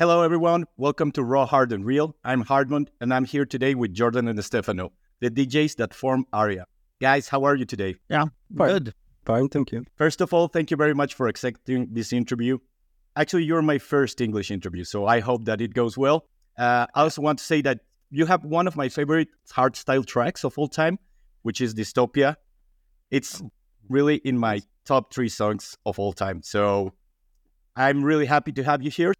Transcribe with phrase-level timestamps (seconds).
[0.00, 0.64] Hello, everyone.
[0.78, 2.16] Welcome to Raw, Hard, and Real.
[2.24, 6.64] I'm Hardmond, and I'm here today with Jordan and Stefano, the DJs that form Aria.
[7.02, 7.96] Guys, how are you today?
[8.08, 8.24] Yeah,
[8.56, 8.68] Fine.
[8.70, 8.94] good.
[9.26, 9.84] Fine, thank you.
[9.96, 12.56] First of all, thank you very much for accepting this interview.
[13.14, 16.24] Actually, you're my first English interview, so I hope that it goes well.
[16.56, 20.44] Uh, I also want to say that you have one of my favorite hardstyle tracks
[20.44, 20.98] of all time,
[21.42, 22.36] which is Dystopia.
[23.10, 23.42] It's
[23.90, 26.40] really in my top three songs of all time.
[26.42, 26.94] So
[27.76, 29.12] I'm really happy to have you here.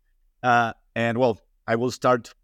[0.42, 2.34] Uh, and well, I will start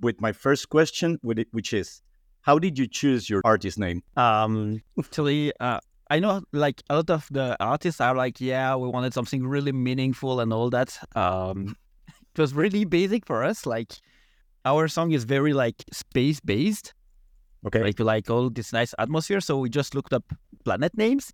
[0.00, 2.02] with my first question, which is,
[2.42, 4.02] how did you choose your artist name?
[4.16, 8.88] Um, actually, uh, I know like a lot of the artists are like, yeah, we
[8.88, 10.98] wanted something really meaningful and all that.
[11.16, 11.76] Um,
[12.08, 13.64] it was really basic for us.
[13.64, 13.94] Like
[14.64, 16.92] our song is very like space based.
[17.66, 17.82] Okay.
[17.82, 20.24] Like like all this nice atmosphere, so we just looked up
[20.64, 21.32] planet names.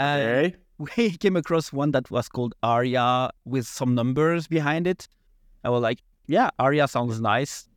[0.00, 0.56] And Okay.
[0.96, 5.06] we came across one that was called Aria with some numbers behind it.
[5.64, 7.68] I was like, yeah, Aria sounds nice.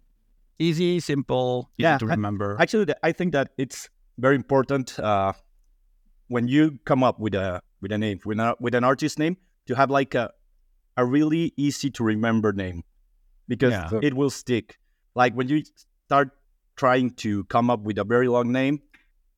[0.59, 2.58] Easy, simple, easy Yeah, to I- remember.
[2.59, 5.33] Actually, I think that it's very important uh,
[6.27, 9.38] when you come up with a with a name with, a, with an artist name
[9.67, 10.31] to have like a
[10.97, 12.83] a really easy to remember name
[13.47, 13.99] because Yeah.
[14.02, 14.77] it will stick.
[15.14, 15.61] Like when you
[16.08, 16.30] start
[16.77, 18.80] trying to come up with a very long name,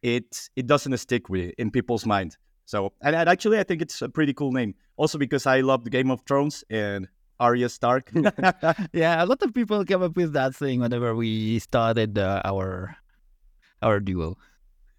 [0.04, 2.38] it it doesn't stick with in people's mind.
[2.66, 4.76] So and, and actually, I think it's a pretty cool name.
[4.98, 7.08] Also because I love the Game of Thrones and
[7.40, 8.12] Arya Stark.
[8.94, 12.98] yeah, a lot of people came up with that thing whenever we started uh, our
[13.82, 14.38] our duo.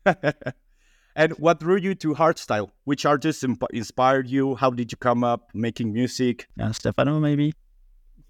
[1.16, 2.70] and what drew you to hardstyle?
[2.84, 4.54] Which artists imp- inspired you?
[4.54, 6.46] How did you come up making music?
[6.60, 7.54] Uh, Stefano, maybe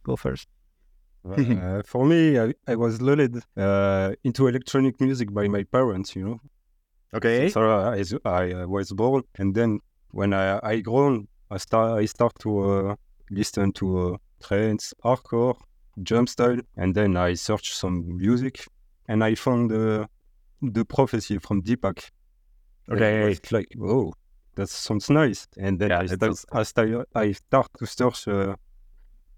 [0.02, 0.48] go first.
[1.28, 6.24] uh, for me, I, I was lulled uh, into electronic music by my parents, you
[6.24, 6.40] know.
[7.12, 7.48] Okay.
[7.50, 12.04] So I, I uh, was born, and then when I, I grown, I start I
[12.06, 12.96] start to uh,
[13.30, 15.56] listen to uh, trance, hardcore,
[16.02, 18.64] jump style, and then I searched some music,
[19.08, 20.06] and I found uh,
[20.62, 22.10] the prophecy from Deepak.
[22.88, 23.28] And I Okay.
[23.28, 24.12] was like, oh,
[24.54, 25.46] that sounds nice.
[25.58, 26.46] And then Yeah, I, start, does.
[26.52, 28.56] I, start, I start to search uh,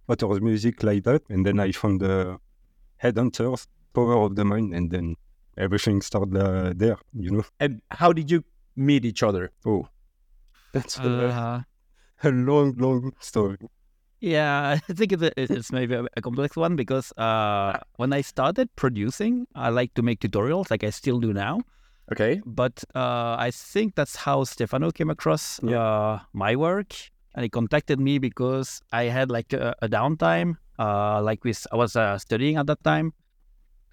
[0.09, 2.39] other music like that, and then I found the
[3.03, 5.17] Headhunterz, Power of the Mind, and then
[5.57, 7.45] everything started uh, there, you know.
[7.59, 8.45] And how did you
[8.77, 9.51] meet each other?
[9.65, 9.89] Oh,
[10.73, 11.63] that's a, Uh,
[12.25, 13.57] a long, long story.
[14.21, 18.75] Yeah, I think it's, a, it's maybe a, complex one because uh, when I started
[18.77, 21.61] producing, I like to make tutorials, like I still do now.
[22.13, 22.41] Okay.
[22.45, 26.95] But uh, I think that's how Stefano came across uh, my work,
[27.35, 30.57] and he contacted me because I had like a, a downtime.
[30.79, 33.13] Uh, like with I was uh, studying at that time,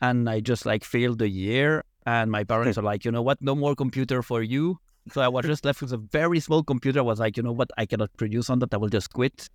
[0.01, 1.83] and I just like failed the year.
[2.05, 4.79] And my parents are like, you know what, no more computer for you.
[5.11, 6.99] So I was just left with a very small computer.
[6.99, 8.73] I was like, you know what, I cannot produce on that.
[8.73, 9.49] I will just quit.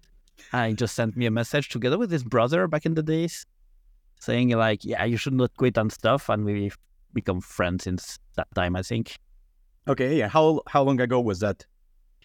[0.53, 3.47] And he just sent me a message together with his brother back in the days,
[4.20, 6.28] saying like, yeah, you should not quit and stuff.
[6.28, 6.70] And we
[7.15, 9.19] become friends since that time, I think.
[9.88, 10.16] Okay.
[10.19, 10.28] Yeah.
[10.28, 11.65] How how long ago was that?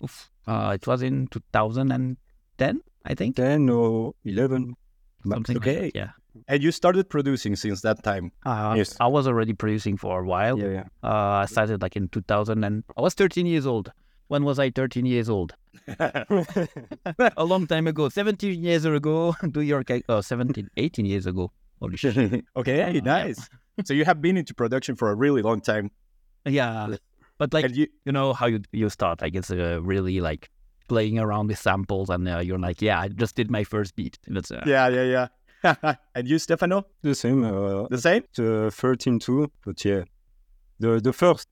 [0.03, 0.29] Oof.
[0.45, 3.35] Uh, it was in 2010, I think.
[3.35, 4.75] 10 or 11.
[5.25, 5.35] max.
[5.35, 5.81] Something like Okay.
[5.91, 6.11] that, yeah.
[6.47, 8.31] And you started producing since that time.
[8.45, 8.95] Uh, Yes.
[8.99, 10.57] I was already producing for a while.
[10.59, 10.83] Yeah, yeah.
[11.03, 13.91] Uh, I started like in 2000 and I was 13 years old.
[14.27, 15.53] When was I 13 years old?
[15.99, 18.09] a long time ago.
[18.09, 19.35] 17 years ago.
[19.51, 21.51] Do your calc- oh, 17, 18 years ago.
[21.79, 22.17] Holy shit.
[22.57, 22.93] okay.
[22.93, 22.99] Yeah.
[23.01, 23.49] Nice.
[23.85, 25.91] so you have been into production for a really long time.
[26.45, 26.95] yeah.
[27.37, 29.21] But like, and you you know how you you start.
[29.21, 30.49] Like it's uh, really like
[30.87, 34.17] playing around with samples and uh, you're like, yeah, I just did my first beat.
[34.27, 35.27] That's uh, yeah yeah
[35.63, 35.95] yeah.
[36.15, 37.43] and you Stefano The same.
[37.43, 38.23] Uh, the same?
[38.39, 40.03] uh, 13 too, but yeah.
[40.79, 41.47] The, the first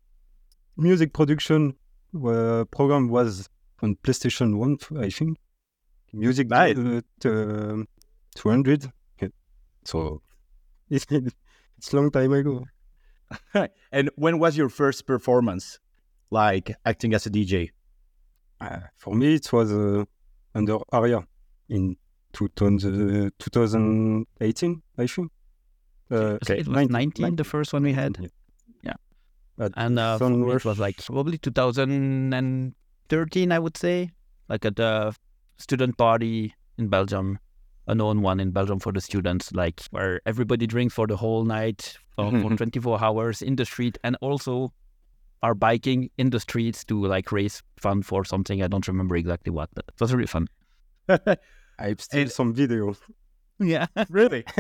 [0.78, 1.76] music production
[2.16, 3.50] uh, program was
[3.82, 5.38] on PlayStation 1, I think.
[6.14, 6.78] Music Nice.
[6.78, 7.88] uh, um,
[8.36, 8.92] 200.
[9.22, 9.28] Yeah.
[9.84, 10.22] So
[10.90, 11.06] it's,
[11.78, 12.66] it's long time ago.
[13.92, 15.80] and when was your first performance,
[16.32, 17.72] like acting as a DJ?
[18.62, 20.06] Uh, for me, it was uh,
[20.54, 21.28] under Aria
[21.70, 21.98] in
[22.34, 25.32] 2000, uh, 2018, I think.
[26.10, 28.18] Uh, Okay, it was 19, 19, the first one we had.
[28.22, 28.28] Yeah.
[29.58, 29.66] Yeah.
[29.66, 34.12] At And uh, for me, it was like probably 2013, I would say,
[34.50, 35.14] like at a
[35.58, 37.40] student party in Belgium,
[37.88, 41.46] a known one in Belgium for the students, like where everybody drinks for the whole
[41.46, 44.74] night for, for 24 hours in the street, and also
[45.44, 48.64] are biking in the streets to like raise fund for something.
[48.64, 50.48] I don't remember exactly what, but it was really fun.
[51.80, 52.96] I've still And- some video.
[53.60, 54.44] Yeah, really?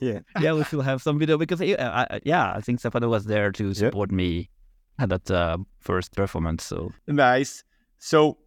[0.00, 0.20] yeah.
[0.40, 3.52] yeah, we should have some video because uh, I, yeah, I think Stefano was there
[3.52, 4.50] to support me
[4.98, 6.64] at that uh, first performance.
[6.64, 7.64] So Nice.
[7.98, 8.38] So,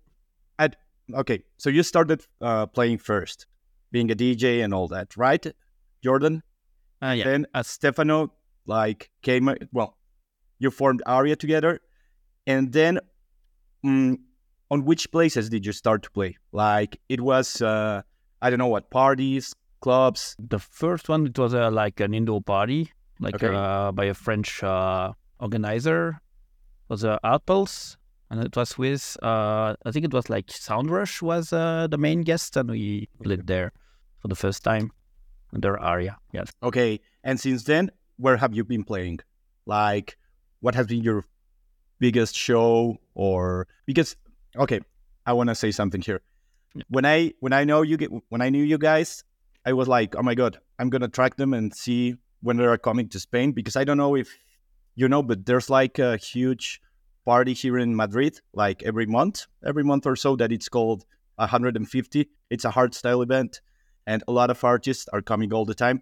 [0.60, 0.76] at
[1.14, 3.48] okay, so you started uh, playing first
[3.92, 5.46] being a DJ and all that, right,
[6.04, 6.44] Jordan?
[7.02, 7.24] Uh, yeah.
[7.24, 8.34] Then uh, Stefano
[8.66, 9.54] like came.
[9.72, 9.98] Well,
[10.60, 11.80] you formed Aria together,
[12.48, 13.00] and then
[13.86, 14.18] mm,
[14.72, 16.38] on which places did you start to play?
[16.52, 18.02] Like it was, uh,
[18.42, 20.36] I don't know what parties, clubs.
[20.54, 22.82] The first one it was uh, like an indoor party,
[23.26, 23.54] like Okay.
[23.54, 26.04] uh, by a French uh, organizer.
[26.86, 27.98] It was uh, Outpulse,
[28.30, 31.98] and it was with uh, I think it was like Sound Rush was uh, the
[32.08, 33.70] main guest, and we played there
[34.22, 34.92] for the first time
[35.56, 36.14] under Aria.
[36.38, 36.48] Yes.
[36.62, 37.92] Okay, and since then,
[38.24, 39.20] where have you been playing?
[39.66, 40.18] Like,
[40.64, 41.26] what has been your
[42.00, 42.98] biggest show?
[43.14, 44.16] Or because,
[44.66, 44.80] okay,
[45.26, 46.22] I want to say something here.
[46.90, 49.24] When I when I know you get when I knew you guys,
[49.66, 52.78] I was like, oh my god, I'm gonna track them and see when they are
[52.78, 54.30] coming to Spain because I don't know if
[54.96, 56.82] you know, but there's like a huge
[57.26, 62.30] party here in Madrid, like every month, every month or so, that it's called 150.
[62.50, 63.62] It's a hardstyle event,
[64.08, 66.02] and a lot of artists are coming all the time.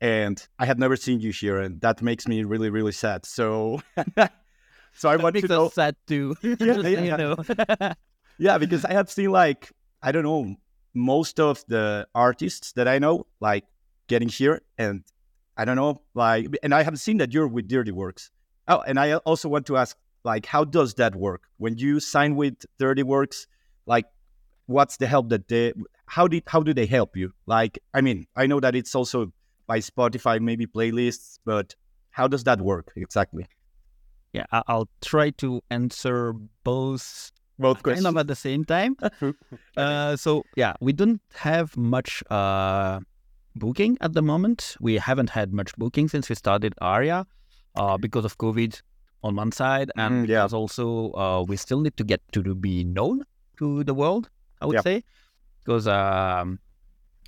[0.00, 3.26] And I have never seen you here, and that makes me really, really sad.
[3.26, 3.80] So,
[4.92, 6.36] so I That want to makes know, sad too.
[6.42, 7.94] Yeah, so yeah.
[8.38, 10.54] yeah, because I have seen like I don't know
[10.98, 13.64] most of the artists that I know like
[14.08, 15.04] getting here, and
[15.56, 18.30] I don't know like, and I have seen that you're with Dirty Workz.
[18.66, 22.36] Oh, and I also want to ask like, how does that work when you sign
[22.36, 23.46] with Dirty Workz?
[23.86, 24.06] Like,
[24.66, 25.72] what's the help that they?
[26.06, 27.32] How did how do they help you?
[27.46, 29.32] Like, I mean, I know that it's also
[29.66, 31.74] by Spotify, maybe playlists, but
[32.10, 33.46] how does that work exactly?
[34.32, 36.34] yeah, I'll try to answer
[36.64, 38.96] both Both kind of at the same time.
[39.76, 43.00] uh, so yeah, we don't have much uh,
[43.56, 44.76] booking at the moment.
[44.80, 47.26] We haven't had much booking since we started Aria
[47.74, 48.80] uh, because of COVID
[49.24, 50.42] on one side, and Mm, yeah.
[50.42, 53.24] because also uh, we still need to get to be known
[53.58, 54.30] to the world.
[54.60, 54.82] I would Yeah.
[54.82, 55.02] say
[55.64, 56.60] because um,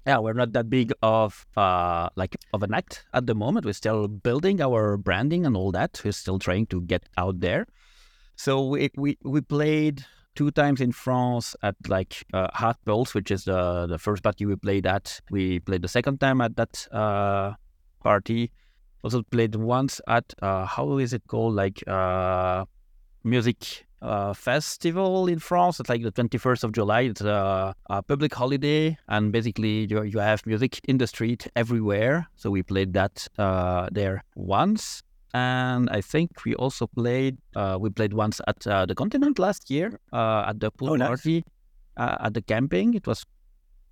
[0.06, 3.66] yeah, we're not that big of uh, like of an act at the moment.
[3.66, 6.00] We're still building our branding and all that.
[6.04, 7.66] We're still trying to get out there.
[8.36, 10.06] So we we, we played
[10.40, 14.46] two times in France at like uh, Hard Pulse, which is the the first party
[14.46, 15.20] we played at.
[15.30, 17.52] We played the second time at that uh,
[18.02, 18.50] party.
[19.02, 22.64] Also played once at uh, how is it called like uh,
[23.22, 25.78] music uh, festival in France.
[25.80, 27.02] It's like the twenty first of July.
[27.12, 32.28] It's a, a public holiday, and basically you you have music in the street everywhere.
[32.36, 35.02] So we played that uh, there once
[35.34, 37.38] and I think we also played.
[37.54, 40.96] Uh, we played once at uh, the Qontinent last year uh, at the pool Oh,
[40.96, 41.08] nice.
[41.08, 41.44] party
[41.96, 42.94] uh, at the camping.
[42.94, 43.24] It was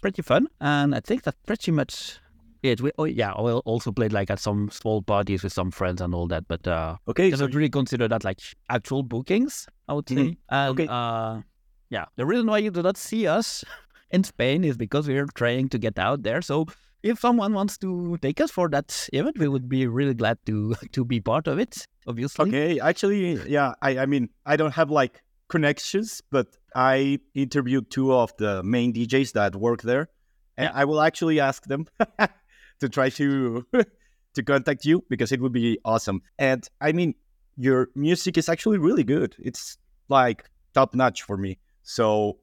[0.02, 2.18] pretty fun, and I think that's pretty much
[2.62, 2.80] it.
[2.80, 6.14] We, oh yeah, we also played like at some small parties with some friends and
[6.14, 8.40] all that, but uh, Okay, so don't really consider that like
[8.70, 9.66] actual bookings.
[9.88, 10.14] I would say.
[10.16, 10.36] Mhm.
[10.50, 10.86] And, Okay.
[10.88, 11.42] Uh,
[11.90, 13.64] yeah, the reason why you do not see us
[14.10, 16.42] in Spain is because we're trying to get out there.
[16.42, 16.66] So
[17.02, 20.74] if someone wants to take us for that event, we would be really glad to
[20.92, 21.86] to be part of it.
[22.06, 22.48] Obviously.
[22.48, 23.74] Okay, actually, yeah.
[23.82, 28.92] I, I mean, I don't have like connections, but I interviewed two of the main
[28.92, 30.08] DJs that work there,
[30.56, 30.80] and Yeah.
[30.80, 31.86] I will actually ask them
[32.80, 33.66] to try to
[34.34, 36.22] to contact you because it would be awesome.
[36.38, 37.14] And I mean,
[37.56, 39.34] your music is actually really good.
[39.38, 39.78] It's
[40.08, 41.58] like top notch for me.
[41.82, 42.38] So,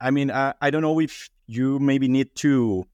[0.00, 2.86] I mean, I, I don't know if you maybe need to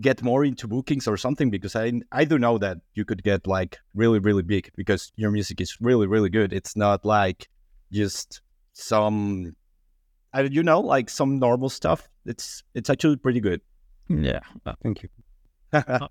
[0.00, 3.46] get more into bookings or something because I I do know that you could get
[3.46, 6.52] like really really big because your music is really really good.
[6.52, 7.48] It's not like
[7.92, 8.40] just
[8.72, 9.54] some
[10.32, 12.08] I you know like some normal stuff.
[12.26, 13.60] It's it's actually pretty good.
[14.08, 14.40] Yeah.
[14.82, 15.08] Thank you.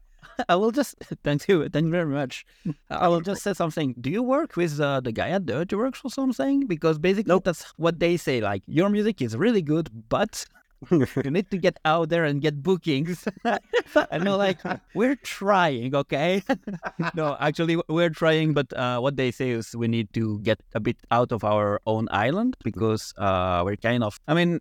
[0.50, 2.46] I will just thank you, thank you very much.
[2.90, 3.96] I will just say something.
[4.00, 6.68] Do you work with uh, the guy at Dirty Workz or something?
[6.68, 7.46] Because basically Nope.
[7.46, 8.42] that's what they say.
[8.42, 10.46] Like your music is really good, but
[10.92, 13.28] you need to get out there and get bookings.
[13.44, 14.60] and they're like,
[14.94, 16.44] we're trying, okay?
[17.16, 20.80] no, actually, we're trying, but uh, what they say is we need to get a
[20.80, 24.20] bit out of our own island because uh, we're kind of.
[24.28, 24.60] I mean,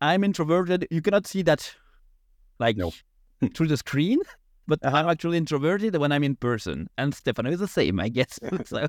[0.00, 0.86] I'm introverted.
[0.90, 1.74] You cannot see that,
[2.58, 2.92] like, No.
[3.54, 4.20] through the screen.
[4.66, 4.96] But Uh-huh.
[4.96, 8.40] I'm actually introverted when I'm in person, and Stefano is the same, I guess.
[8.64, 8.88] so,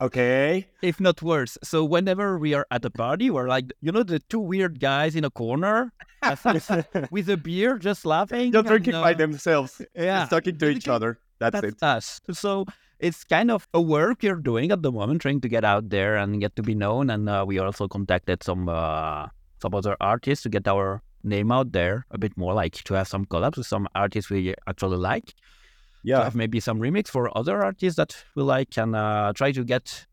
[0.00, 0.68] Okay.
[0.82, 1.58] if not worse.
[1.62, 5.16] So whenever we are at a party, we're like, you know, the two weird guys
[5.16, 5.92] in a corner
[7.10, 8.52] with a beer, just laughing.
[8.52, 9.82] Just drinking and, by uh, themselves.
[9.94, 11.18] Yeah, Just talking to each Basically, other.
[11.38, 11.82] That's, that's it.
[11.82, 12.20] us.
[12.32, 12.64] So
[12.98, 16.16] it's kind of a work you're doing at the moment, trying to get out there
[16.16, 17.10] and get to be known.
[17.10, 19.28] And uh, we also contacted some uh,
[19.60, 23.08] some other artists to get our name out there a bit more, like to have
[23.08, 25.34] some collabs with some artists we actually like.
[26.08, 26.24] Yeah.
[26.24, 30.06] have maybe some remix for other artists that we like, and uh, try to get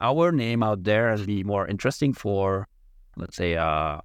[0.00, 2.68] our name out there and be more interesting for,
[3.16, 4.00] let's say, uh,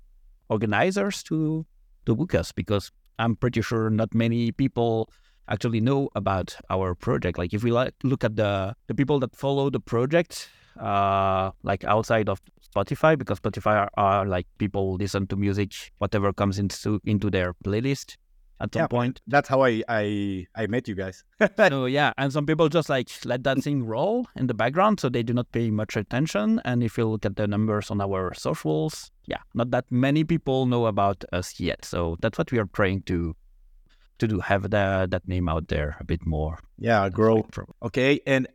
[0.50, 1.66] organizers to
[2.06, 5.10] to book us because I'm pretty sure not many people
[5.50, 7.38] actually know about our project.
[7.38, 10.50] Like if we like look at the the people that follow the project,
[10.80, 16.32] uh, like outside of Spotify, because Spotify are, are like people listen to music, whatever
[16.32, 18.16] comes into into their playlist
[18.62, 18.88] at some Yeah.
[18.88, 19.22] point.
[19.28, 21.24] That's how I I, I met you guys.
[21.58, 25.10] so yeah, and some people just like let that thing roll in the background, so
[25.10, 26.62] they do not pay much attention.
[26.66, 30.66] And if you look at the numbers on our socials, yeah, not that many people
[30.66, 31.86] know about us yet.
[31.86, 33.36] So that's what we are trying to
[34.20, 36.60] to do, have the, that name out there a bit more.
[36.78, 37.48] yeah, grow.
[37.82, 38.48] Okay, and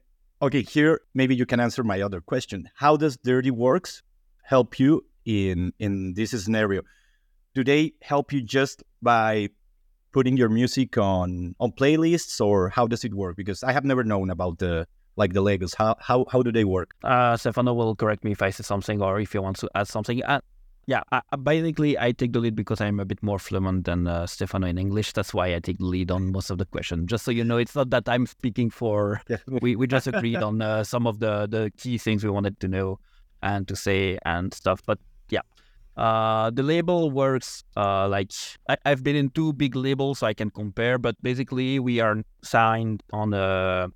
[0.43, 2.69] okay, here maybe you can answer my other question.
[2.77, 4.03] How does Dirty Workz
[4.43, 6.83] help you in in this scenario?
[7.55, 9.49] Do they help you just by
[10.15, 13.35] putting your music on on playlists, or how does it work?
[13.37, 14.87] Because I have never known about the
[15.21, 15.75] like the labels.
[15.75, 16.91] How how how do they work?
[17.13, 19.89] Uh, Stefano will correct me if I say something or if he wants to add
[19.89, 20.23] something.
[20.25, 20.41] Uh,
[20.87, 24.07] yeah, I, I- basically, I take the lead because I'm a bit more fluent than
[24.07, 25.13] uh, Stefano in English.
[25.15, 27.07] That's why I take the lead on most of the question.
[27.07, 29.21] Just so you know, it's not that I'm speaking for.
[29.63, 32.69] We we just agreed on uh, some of the the key things we wanted to
[32.69, 32.99] know
[33.43, 34.81] and to say and stuff.
[34.87, 34.99] But
[35.97, 38.33] uh, the label works uh, like
[38.69, 40.99] I, I've been in two big labels, so I can compare.
[40.99, 43.89] But basically, we are signed on a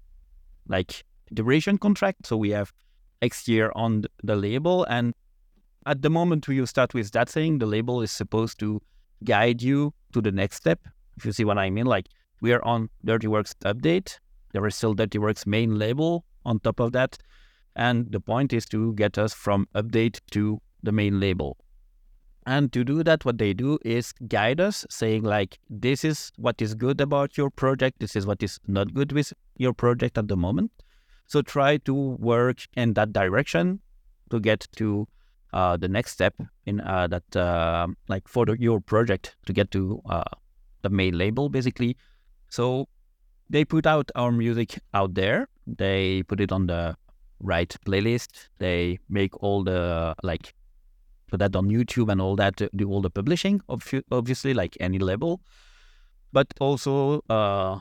[0.69, 2.27] like duration contract.
[2.27, 2.73] So we have
[3.23, 4.85] X year on the label.
[4.85, 5.15] And
[5.87, 8.81] at the moment you start with that thing, the label is supposed to
[9.25, 10.81] guide you to the next step.
[11.17, 12.07] If you see what I mean, like
[12.41, 14.19] we are on Dirty Workz update.
[14.53, 17.19] There is still Dirty Workz main label on top of that.
[17.75, 21.57] And the point is to get us from update to the main label.
[22.49, 26.63] And to do that, what they do is guide us, saying like, this is what
[26.63, 28.01] is good about your project.
[28.01, 30.71] This is what is not good with your project at the moment.
[31.27, 33.81] So try to work in that direction
[34.31, 35.07] to get to
[35.53, 39.71] uh, the next step in uh, that, uh, like for the, your project to get
[39.73, 40.25] to uh,
[40.81, 41.99] the main label, basically.
[42.49, 42.89] So
[43.51, 45.49] they put out our music out there.
[45.67, 46.97] They put it on the
[47.41, 48.49] right playlist.
[48.57, 50.55] They make all the like
[51.29, 55.41] put that on YouTube and all that, do all the publishing, obviously, like any label.
[56.33, 57.81] But also, uh,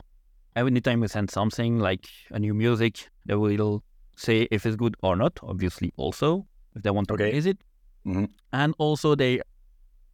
[0.56, 3.82] every time we send something like a new music, they will
[4.16, 7.24] say if it's good or not, obviously, also, if they want to Okay.
[7.24, 7.58] release it.
[8.06, 8.28] Mhm.
[8.52, 9.40] And also, they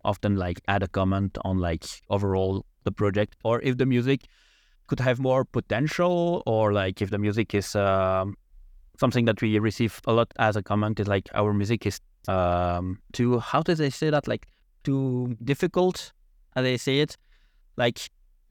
[0.04, 4.26] often like add a comment on like overall the project or if the music
[4.86, 8.36] could have more potential or like if the music is um,
[8.98, 12.98] something that we receive a lot as a comment is like our music is um
[13.12, 14.46] too how do they say that like
[14.82, 16.12] too difficult
[16.54, 17.16] how they say it
[17.76, 17.98] like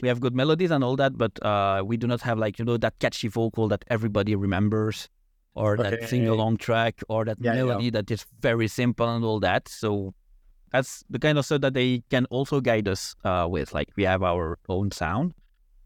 [0.02, 2.66] we have good melodies and all that but uh we do not have like you
[2.66, 5.10] know that catchy vocal that everybody remembers
[5.56, 6.06] or that Okay.
[6.08, 7.64] sing along track or that Yeah, yeah.
[7.64, 10.14] melody that is very simple and all that so
[10.72, 14.04] that's the kind of stuff that they can also guide us uh, with like we
[14.04, 15.34] have our own sound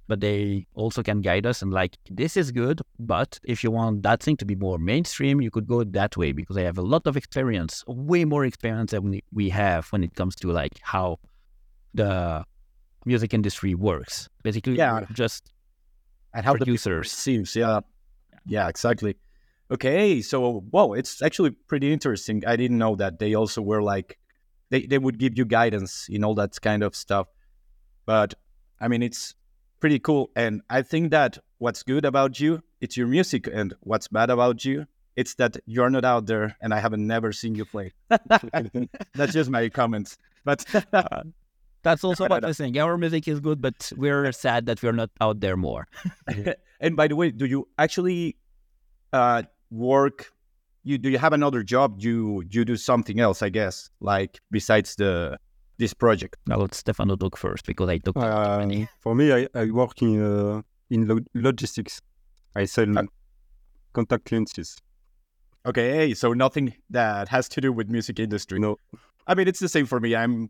[0.08, 4.04] but they also can guide us and like this is good but if you want
[4.04, 6.82] that thing to be more mainstream you could go that way because they have a
[6.94, 11.18] lot of experience way more experience than we- have when it comes to like how
[11.94, 12.44] the
[13.06, 14.28] music industry works.
[14.44, 15.06] Basically Yeah.
[15.14, 15.52] just
[16.34, 17.12] And how the producers.
[17.12, 17.80] seems yeah.
[18.46, 19.16] Yeah exactly.
[19.72, 22.44] Okay so wow it's actually pretty interesting.
[22.46, 24.18] I didn't know that they also were like
[24.70, 27.28] they, they would give you guidance in all that kind of stuff.
[28.06, 28.34] But
[28.80, 29.34] i mean it's
[29.80, 30.30] pretty cool.
[30.36, 33.48] And i think that what's good about you it's your music.
[33.52, 37.32] And what's bad about you it's that you're not out there and i haven't never
[37.34, 37.94] seen you play.
[39.16, 40.18] That's just my comments.
[40.46, 40.66] But
[41.84, 42.78] that's also what we're saying.
[42.78, 45.88] Our music is good but we're sad that we're not out there more.
[46.80, 48.38] And by the way, do you actually
[49.12, 50.32] uh, work?
[50.84, 51.96] You do you have another job?
[51.98, 55.40] You you do something else, I guess, like besides the
[55.78, 56.36] this project.
[56.48, 58.88] now let Stefano talk first because I took Uh, many.
[59.00, 62.02] for me, I, I work in uh, in lo- logistics.
[62.56, 63.04] I sell Uh,
[63.94, 64.78] contact lenses.
[65.66, 68.60] Okay, so nothing that has to do with music industry.
[68.60, 68.78] No,
[69.28, 70.16] I mean, it's the same for me.
[70.16, 70.50] I'm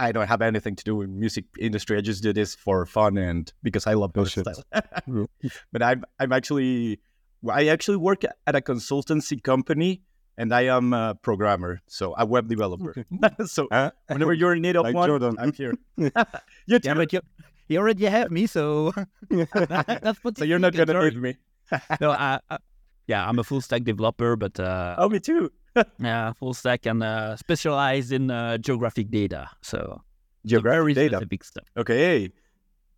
[0.00, 1.96] I don't have anything to do with music industry.
[1.96, 4.62] I just do this for fun and because I love Oh, this style.
[5.06, 5.26] Yeah.
[5.72, 7.00] but I'm I'm actually
[7.48, 10.02] I actually work at a consultancy company
[10.36, 12.94] and I am a programmer, so a web developer.
[13.46, 13.90] so Huh?
[14.08, 15.36] whenever you're in need of Like one, Jordan.
[15.38, 15.74] I'm here.
[15.96, 16.10] you
[16.66, 16.94] Yeah, too.
[16.94, 17.20] but you,
[17.68, 18.92] you already have me, so
[19.30, 20.38] that's what.
[20.38, 21.36] so you're not gonna need me.
[22.00, 22.58] No, I, I,
[23.06, 25.50] yeah, I'm a full stack developer, but uh, Oh, me too.
[25.98, 29.48] yeah, full stack and uh, specialized in uh, geographic data.
[29.62, 30.02] So
[30.46, 31.24] Geographic data.
[31.26, 31.64] big stuff.
[31.76, 32.30] Okay.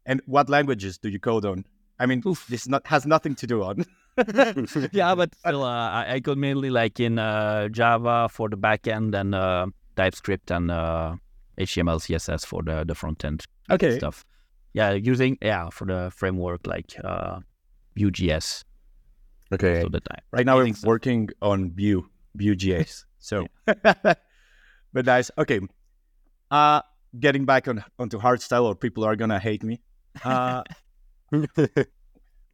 [0.05, 1.64] And what languages do you code on?
[1.99, 2.47] I mean, Oof.
[2.49, 3.85] this not has nothing to do on.
[4.92, 9.14] yeah, but still, uh, I, I code mainly like in uh, Java for the backend
[9.14, 11.16] and uh, TypeScript and uh,
[11.58, 13.44] HTML, CSS for the the front end.
[13.70, 13.99] Okay.
[13.99, 14.25] stuff.
[14.73, 17.40] Yeah, using yeah for the framework like uh,
[17.94, 18.64] Vue.js
[19.52, 19.82] Okay.
[19.82, 20.23] all the time.
[20.32, 20.87] Right now, I'm so.
[20.87, 23.04] working on Vue, Vue.js.
[23.18, 25.32] So, but nice.
[25.37, 25.58] Okay.
[26.49, 26.80] Uh,
[27.18, 29.80] getting back on onto hardstyle, or people are gonna hate me.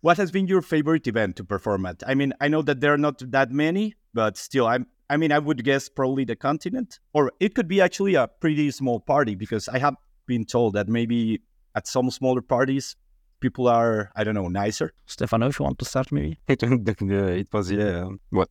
[0.03, 2.03] What has been your favorite event to perform at?
[2.07, 4.87] I mean, I know that there are not that many, but still, I'm.
[5.09, 8.71] I mean, I would guess probably the Qontinent, or it could be actually a pretty
[8.73, 9.95] small party because I have
[10.27, 11.41] been told that maybe
[11.77, 12.97] at some smaller parties,
[13.39, 14.93] people are I don't know nicer.
[15.07, 16.37] Stefano, if you want to start maybe.
[16.49, 18.09] it was yeah.
[18.31, 18.49] What?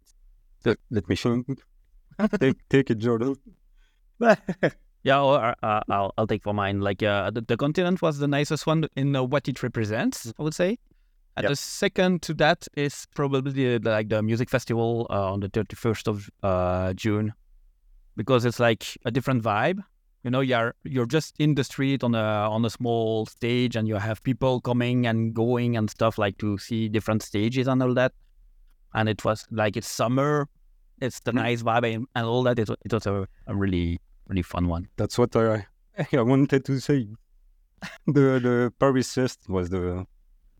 [0.63, 1.43] Let, let me show.
[2.39, 3.35] take, take it, Jordan.
[5.03, 6.79] Yeah, or uh, I'll I'll take for mine.
[6.79, 10.31] Like uh, the, the Qontinent was the nicest one in uh, what it represents.
[10.37, 10.77] I would say.
[11.37, 11.51] And Yep.
[11.51, 15.75] the second to that is probably the, like the music festival uh, on the thirty
[15.75, 17.33] first of uh, June,
[18.17, 19.79] because it's like a different vibe.
[20.23, 22.19] You know, you're you're just in the street on a
[22.49, 26.57] on a small stage, and you have people coming and going and stuff like to
[26.57, 28.11] see different stages and all that.
[28.93, 30.47] And it was like it's summer,
[30.99, 31.35] it's the Mhm.
[31.35, 32.59] nice vibe and, and all that.
[32.59, 34.89] It, it was a, a really really fun one.
[34.97, 35.65] That's what I
[36.13, 37.07] I wanted to say.
[38.05, 40.05] The the Paris Fest was the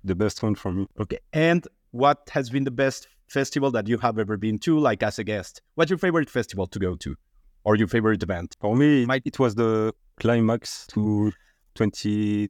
[0.04, 0.88] the best one for me.
[1.00, 1.20] Okay.
[1.34, 5.20] And what has been the best festival that you have ever been to, like as
[5.20, 5.62] a guest?
[5.76, 7.16] What's your favorite festival to go to,
[7.64, 8.56] or your favorite event?
[8.60, 11.32] For me, it, it was the Qlimax to
[11.76, 12.50] 20,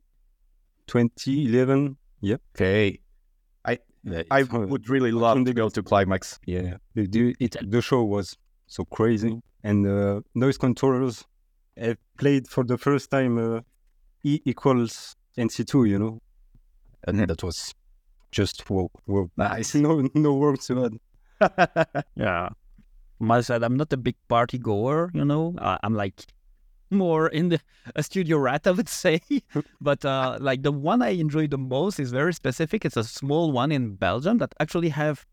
[0.87, 1.97] 2011.
[2.21, 2.37] Yeah.
[2.55, 2.99] Okay.
[3.65, 6.39] I Yeah, I would really love to go to Qlimax.
[6.45, 11.23] Yeah, the, it, the show was so crazy, and uh, Noisecontrollers
[11.81, 13.61] uh, played for the first time uh,
[14.23, 16.19] E equals NC2, you know,
[17.07, 17.73] and that was
[18.31, 19.29] just wow, wow.
[19.37, 19.75] Nice.
[19.85, 22.03] No, no words to add.
[22.15, 22.49] Yeah.
[23.19, 25.53] My side, I'm not a big party goer, you know.
[25.59, 26.25] Uh, I'm like
[26.89, 27.59] more in the
[27.95, 29.21] a studio rat, I would say.
[29.79, 32.83] but uh, like the one I enjoy the most is very specific.
[32.85, 35.25] It's a small one in Belgium that actually have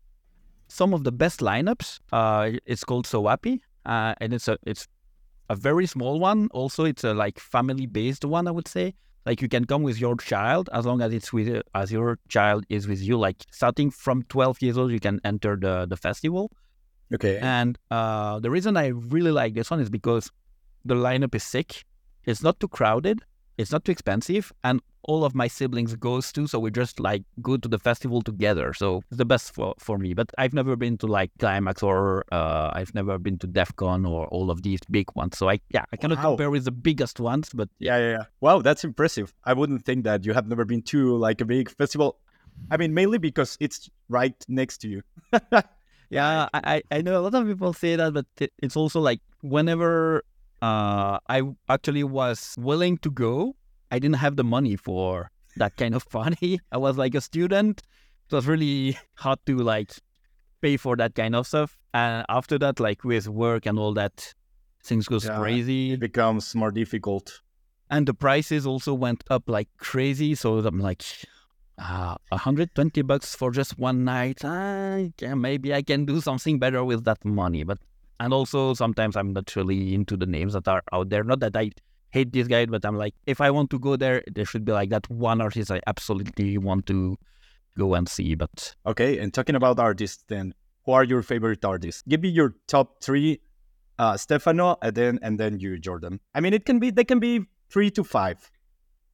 [0.67, 1.99] some of the best lineups.
[2.11, 4.87] Uh, it's called So Happy, uh, and it's a it's
[5.49, 6.47] a very small one.
[6.51, 8.93] Also, it's a like family based one, I would say.
[9.25, 12.65] Like you can come with your child as long as it's with as your child
[12.69, 13.17] is with you.
[13.17, 16.51] Like starting from 12 years old, you can enter the the festival.
[17.13, 17.37] okay.
[17.39, 20.31] And uh, the reason I really like this one is because
[20.85, 21.83] the lineup is sick.
[22.25, 23.21] It's not too crowded.
[23.59, 27.23] It's not too expensive, and all of my siblings goes to, so we just like
[27.41, 28.73] go to the festival together.
[28.73, 30.13] So it's the best for, for me.
[30.13, 34.27] But I've never been to like Qlimax or uh, I've never been to Defqon or
[34.27, 35.37] all of these big ones.
[35.37, 36.29] So I yeah I cannot Wow.
[36.31, 38.23] compare with the biggest ones, but yeah, yeah, yeah.
[38.41, 39.33] Wow, that's impressive.
[39.43, 42.17] I wouldn't think that you have never been to like a big festival.
[42.71, 45.01] I mean, mainly because it's right next to you.
[46.11, 48.25] Yeah, I, I I know a lot of people say that, but
[48.65, 50.23] it's also like whenever
[50.61, 53.55] uh, I actually was willing to go,
[53.91, 56.59] I didn't have the money for that kind of party.
[56.71, 57.81] I was like a student.
[58.29, 59.91] It was really hard to like
[60.61, 61.77] pay for that kind of stuff.
[61.93, 64.33] And after that, like with work and all that,
[64.83, 65.93] things goes Yeah, crazy.
[65.93, 67.41] It becomes more difficult.
[67.89, 70.35] And the prices also went up like crazy.
[70.35, 71.03] So I'm like,
[71.79, 74.43] uh, 120 bucks for just one night.
[74.43, 77.63] Uh, yeah, maybe I can do something better with that money.
[77.63, 77.79] But
[78.19, 81.23] and also sometimes I'm not really into the names that are out there.
[81.23, 81.71] Not that I
[82.11, 84.71] hate this guy, but I'm like, if I want to go there, there should be
[84.71, 87.17] like that one artist I absolutely want to
[87.77, 88.35] go and see.
[88.35, 90.53] But Okay, and talking about artists, then
[90.85, 92.03] who are your favorite artists?
[92.07, 93.41] Give me your top three,
[93.99, 96.19] uh, Stefano, and then and then you, Jordan.
[96.33, 98.49] I mean, it can be they can be three to five.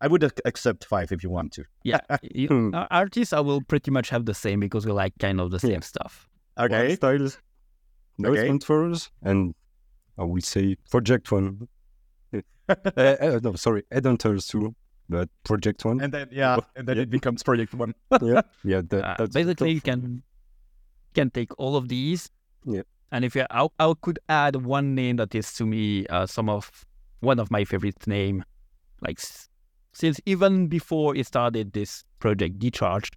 [0.01, 1.63] I would accept five if you want to.
[1.83, 2.75] yeah, you, Hmm.
[2.75, 5.59] uh, artists I will pretty much have the same because we like kind of the
[5.59, 5.79] same Yeah.
[5.79, 6.27] stuff.
[6.57, 7.39] Okay, styles,
[8.17, 8.47] Noise Okay.
[8.47, 9.53] controllers, and
[10.17, 11.67] I will say Project One.
[12.33, 12.39] uh,
[12.97, 14.73] uh, no, sorry, Headhunterz too,
[15.09, 15.99] but Project One.
[16.01, 17.03] and then yeah, and then Yeah.
[17.03, 17.93] it becomes Project One.
[18.21, 18.81] yeah, yeah.
[18.89, 20.23] That, Uh, that's basically you can
[21.13, 22.29] can take all of these
[22.65, 22.83] Yeah.
[23.11, 26.49] and if you I, I could add one name that is to me uh, some
[26.49, 26.85] of
[27.21, 28.43] one of my favorite name
[29.01, 29.19] like
[29.93, 33.15] since even before it started this project Decharged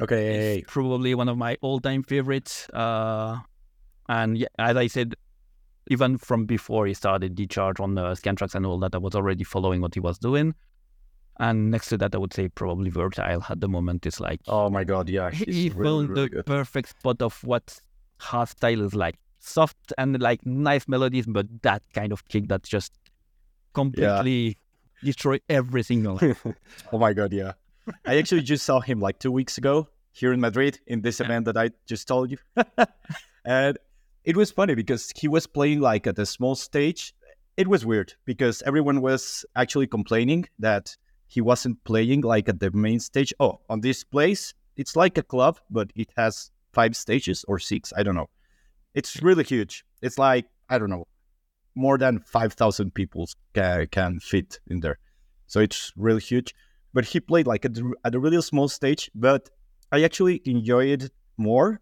[0.00, 3.38] Okay, it's probably one of my all-time favorites uh
[4.08, 5.14] and yeah, as i said
[5.88, 9.44] even from before he started decharge on the Scantraxx and all that i was already
[9.44, 10.54] following what he was doing
[11.38, 14.70] and next to that i would say probably Vertile at the moment is like oh
[14.70, 16.46] my God, yeah, he found really, really the good.
[16.46, 17.80] perfect spot of what
[18.18, 22.62] hard style is like soft and like nice melodies but that kind of kick that
[22.62, 22.92] just
[23.74, 24.56] completely
[25.04, 26.06] destroy everything
[26.92, 27.52] Oh my God, yeah.
[28.04, 31.26] I actually just saw him like two weeks ago here in Madrid in this Yeah.
[31.26, 32.38] event that I just told you.
[33.44, 33.78] and
[34.26, 37.14] it was funny because he was playing like at a small stage
[37.56, 40.94] it was weird because everyone was actually complaining that
[41.26, 43.32] he wasn't playing like at the main stage.
[43.40, 47.92] Oh, on this place, it's like a club, but it has five stages or six.
[47.96, 48.28] I don't know.
[48.94, 49.84] It's really huge.
[50.02, 51.06] It's like I don't know,
[51.74, 54.98] more than five thousand people can, can fit in there.
[55.46, 56.54] So it's really huge.
[56.92, 59.10] But he played like at, at a really small stage.
[59.14, 59.48] But
[59.92, 61.80] I actually enjoyed it more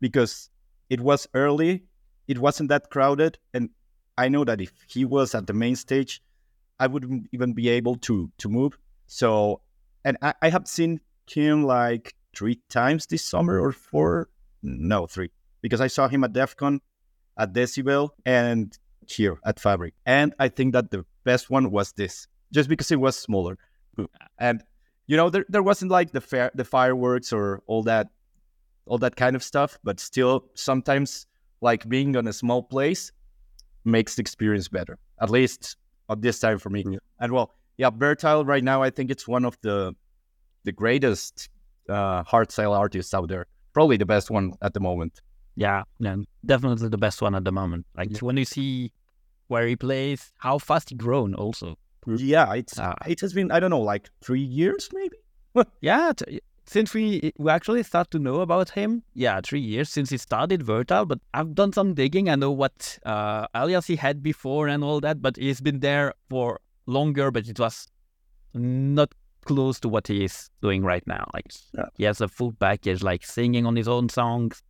[0.00, 0.48] because
[0.92, 1.84] it was early.
[2.28, 3.70] It wasn't that crowded, and
[4.18, 6.22] I know that if he was at the main stage,
[6.78, 8.76] I wouldn't even be able to to move.
[9.06, 9.62] So,
[10.04, 14.28] and I, I have seen him like three times this summer or four,
[14.62, 15.30] no, three,
[15.62, 16.80] because I saw him at Defqon,
[17.38, 18.76] at Decibel, and
[19.08, 19.94] here at Fabrik.
[20.04, 23.56] And I think that the best one was this, just because it was smaller,
[24.38, 24.62] and
[25.06, 28.08] you know there there wasn't like the fair the fireworks or all that
[28.86, 31.26] all that kind of stuff, but still sometimes
[31.60, 33.12] like being on a small place
[33.84, 34.98] makes the experience better.
[35.20, 35.76] At least
[36.10, 36.84] at this time for me.
[36.88, 36.98] Yeah.
[37.20, 39.94] And well, yeah, Vertile right now I think it's one of the
[40.64, 41.48] the greatest
[41.88, 43.46] uh, hardstyle artists out there.
[43.72, 45.20] Probably the best one at the moment.
[45.56, 46.16] Yeah, yeah,
[46.46, 47.86] definitely the best one at the moment.
[47.96, 48.18] Like Yeah.
[48.20, 48.92] when you see
[49.48, 51.76] where he plays, how fast he grown also.
[52.06, 52.94] Yeah, it's Ah.
[53.06, 55.16] it has been I don't know like three years maybe.
[55.80, 56.40] Yeah, t-
[56.72, 60.62] since we we actually start to know about him, yeah, three years since he started
[60.62, 61.06] Vertile.
[61.06, 62.28] But I've done some digging.
[62.28, 66.14] I know what uh, alias he had before and all that, but he's been there
[66.30, 67.30] for longer.
[67.30, 67.88] But it was
[68.54, 69.10] not
[69.44, 71.24] close to what he is doing right now.
[71.34, 71.86] Like Yeah.
[71.96, 74.62] he has a full package, like singing on his own songs,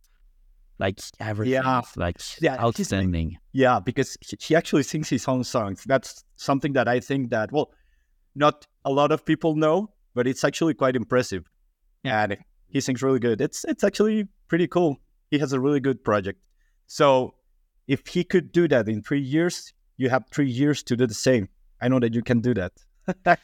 [0.79, 1.53] like everything.
[1.53, 1.81] Yeah.
[1.95, 3.37] like Yeah, outstanding.
[3.53, 5.83] Yeah, because he actually sings his own songs.
[5.85, 7.71] That's something that I think that well,
[8.35, 11.43] not a lot of people know, but it's actually quite impressive.
[12.03, 12.27] Yeah.
[12.67, 13.39] He sings really good.
[13.41, 14.97] It's it's actually pretty cool.
[15.31, 16.39] He has a really good project.
[16.87, 17.35] So
[17.87, 21.13] if he could do that in three years, you have three years to do the
[21.13, 21.49] same.
[21.81, 22.73] I know that you can do that.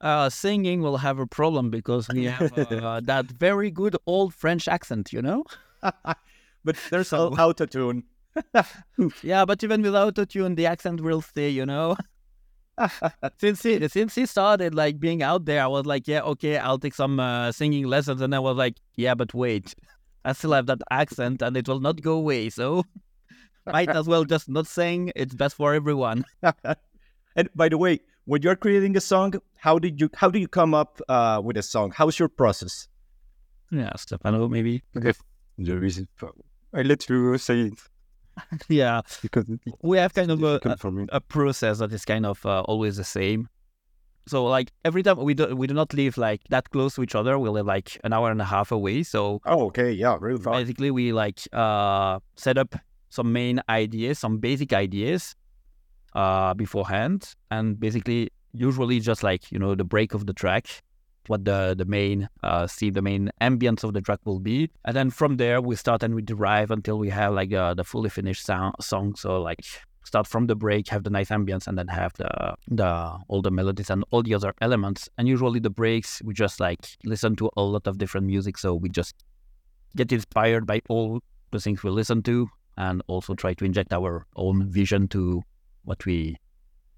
[0.00, 4.68] uh, singing will have a problem because we have uh, that very good old French
[4.68, 5.44] accent, you know?
[5.82, 8.04] but there's So- auto tune.
[9.22, 11.96] Yeah, but even without a tune, the accent will stay, you know?
[13.38, 16.78] since he since he started like being out there, I was like, yeah, okay, I'll
[16.78, 19.74] take some uh, singing lessons, and I was like, yeah, but wait,
[20.24, 22.50] I still have that accent, and it will not go away.
[22.50, 22.84] So
[23.66, 25.12] might as well just not sing.
[25.14, 26.24] It's best for everyone.
[27.36, 30.48] and by the way, when you're creating a song, how did you how do you
[30.48, 31.92] come up uh, with a song?
[31.94, 32.88] How's your process?
[33.70, 34.82] Yeah, Stefano, maybe.
[34.94, 35.20] If
[35.58, 36.02] there is,
[36.72, 37.78] I let you say it
[38.68, 40.60] yeah, because it's we have kind of a,
[41.12, 43.48] a process that is kind of uh, always the same.
[44.26, 47.14] So like every time we do we do not live like that close to each
[47.14, 47.38] other.
[47.38, 49.02] We live like an hour and a half away.
[49.02, 50.54] So Oh, okay, yeah, really far.
[50.54, 52.74] basically we like uh set up
[53.10, 55.36] some main ideas, some basic ideas
[56.14, 60.82] uh beforehand, and basically usually just like you know the break of the track,
[61.28, 64.96] what the the main uh see the main ambience of the track will be, and
[64.96, 68.10] then from there we start and we derive until we have like uh, the fully
[68.10, 69.14] finished sound, song.
[69.14, 69.64] So like
[70.04, 73.50] start from the break, have the nice ambience, and then have the the all the
[73.50, 75.08] melodies and all the other elements.
[75.18, 78.74] And usually the breaks we just like listen to a lot of different music, so
[78.74, 79.14] we just
[79.96, 84.26] get inspired by all the things we listen to, and also try to inject our
[84.36, 85.42] own vision to
[85.84, 86.36] what we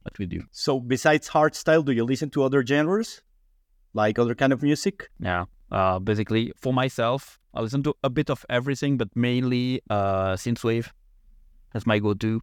[0.03, 0.43] what we do.
[0.53, 3.23] So besides hardstyle, do you listen to other genres,
[3.95, 5.09] like other kind of music?
[5.19, 5.45] Yeah.
[5.71, 10.91] Uh, basically, for myself, I listen to a bit of everything, but mainly uh, synthwave.
[11.73, 12.41] That's my go-to.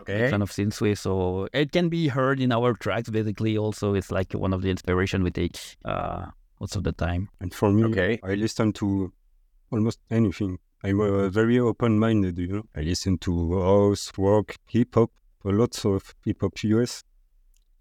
[0.00, 0.30] Okay.
[0.30, 3.08] Kind of synthwave, so it can be heard in our tracks.
[3.08, 6.26] Basically, also it's like one of the inspiration we take uh,
[6.60, 7.28] most of the time.
[7.40, 8.18] And for me, Okay.
[8.24, 9.12] I listen to
[9.70, 10.58] almost anything.
[10.82, 12.64] I'm uh, very open-minded, you know.
[12.74, 15.10] I listen to house, rock, hip-hop,
[15.44, 17.04] a lot of hip-hop US.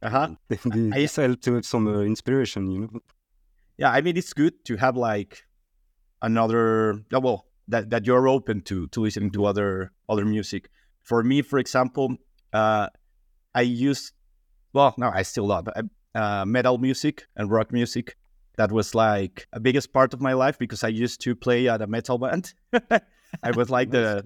[0.06, 0.30] Uh huh.
[0.50, 3.00] I- This helped to have some uh, inspiration, you know.
[3.78, 5.44] Yeah, I mean it's good to have like
[6.22, 7.02] another.
[7.14, 10.70] oh, Well, that that you're open to to listening to other other music.
[11.04, 12.18] For me, for example,
[12.54, 12.88] uh,
[13.56, 14.12] I use
[14.74, 15.68] well, no, I still love
[16.16, 18.18] uh, metal music and rock music.
[18.58, 21.82] That was like a biggest part of my life because I used to play at
[21.82, 22.54] a metal band.
[23.44, 24.24] I was like the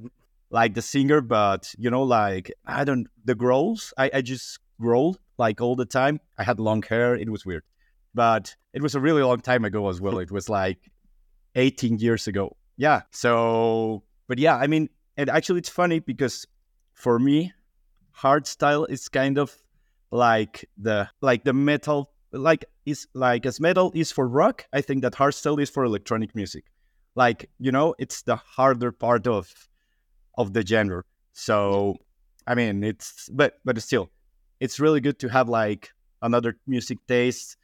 [0.49, 3.93] like the singer, but you know, like I don't the growls.
[3.97, 6.19] I, I just growled like all the time.
[6.37, 7.15] I had long hair.
[7.15, 7.63] It was weird,
[8.13, 10.19] but it was a really long time ago as well.
[10.19, 10.79] It was like
[11.55, 12.55] 18 years ago.
[12.77, 13.01] Yeah.
[13.11, 16.45] So, but yeah, I mean, and actually, it's funny because
[16.93, 17.53] for me,
[18.15, 19.55] hardstyle is kind of
[20.11, 25.01] like the like the metal like is like as metal is for rock i think
[25.01, 26.65] that hardstyle is for electronic music
[27.15, 29.51] like you know it's the harder part of
[30.37, 31.97] of the genre so
[32.47, 34.09] I mean, it's but but still,
[34.59, 35.91] it's really good to have like
[36.21, 37.57] another music taste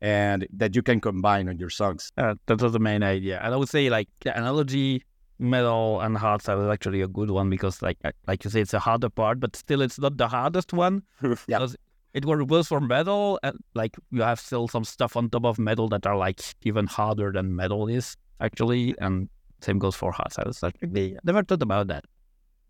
[0.00, 2.10] and that you can combine on your songs.
[2.16, 5.04] Uh, that was the main idea, and I would say like the analogy
[5.40, 8.78] metal and hardstyle is actually a good one because like like you say it's a
[8.78, 11.02] harder part but still it's not the hardest one
[11.48, 11.66] yeah.
[12.12, 15.88] it works for metal and like you have still some stuff on top of metal
[15.88, 19.30] that are like even harder than metal is actually and
[19.62, 22.04] same goes for hardstyle it's like I never thought about that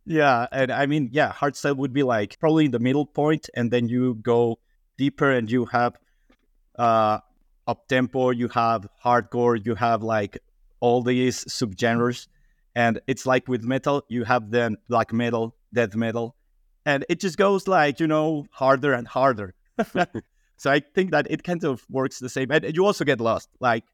[0.07, 3.71] yeah and i mean yeah hard hardstyle would be like probably the middle point and
[3.71, 4.59] then you go
[4.97, 5.97] deeper and you have
[6.79, 7.19] uh
[7.67, 10.39] up tempo you have hardcore you have like
[10.81, 12.27] all these subgenres
[12.75, 16.37] and it's like with metal, you have then black metal, death metal,
[16.87, 19.55] and it just goes like, you know, harder and harder.
[20.57, 22.51] so I think that it kind of works the same.
[22.51, 23.49] And you also get lost.
[23.61, 23.85] Like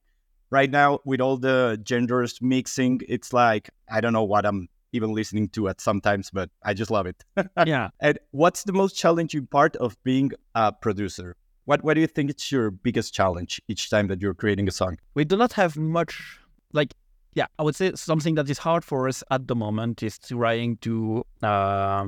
[0.50, 5.12] right now, with all the genders mixing, it's like, I don't know what I'm even
[5.12, 7.22] listening to at sometimes, but I just love it.
[7.66, 7.90] yeah.
[8.00, 11.36] And what's the most challenging part of being a producer?
[11.66, 14.70] What, what do you think it's your biggest challenge each time that you're creating a
[14.72, 14.98] song?
[15.14, 16.38] We do not have much
[16.72, 16.94] like
[17.36, 20.78] yeah, I would say something that is hard for us at the moment is trying
[20.78, 22.06] to uh,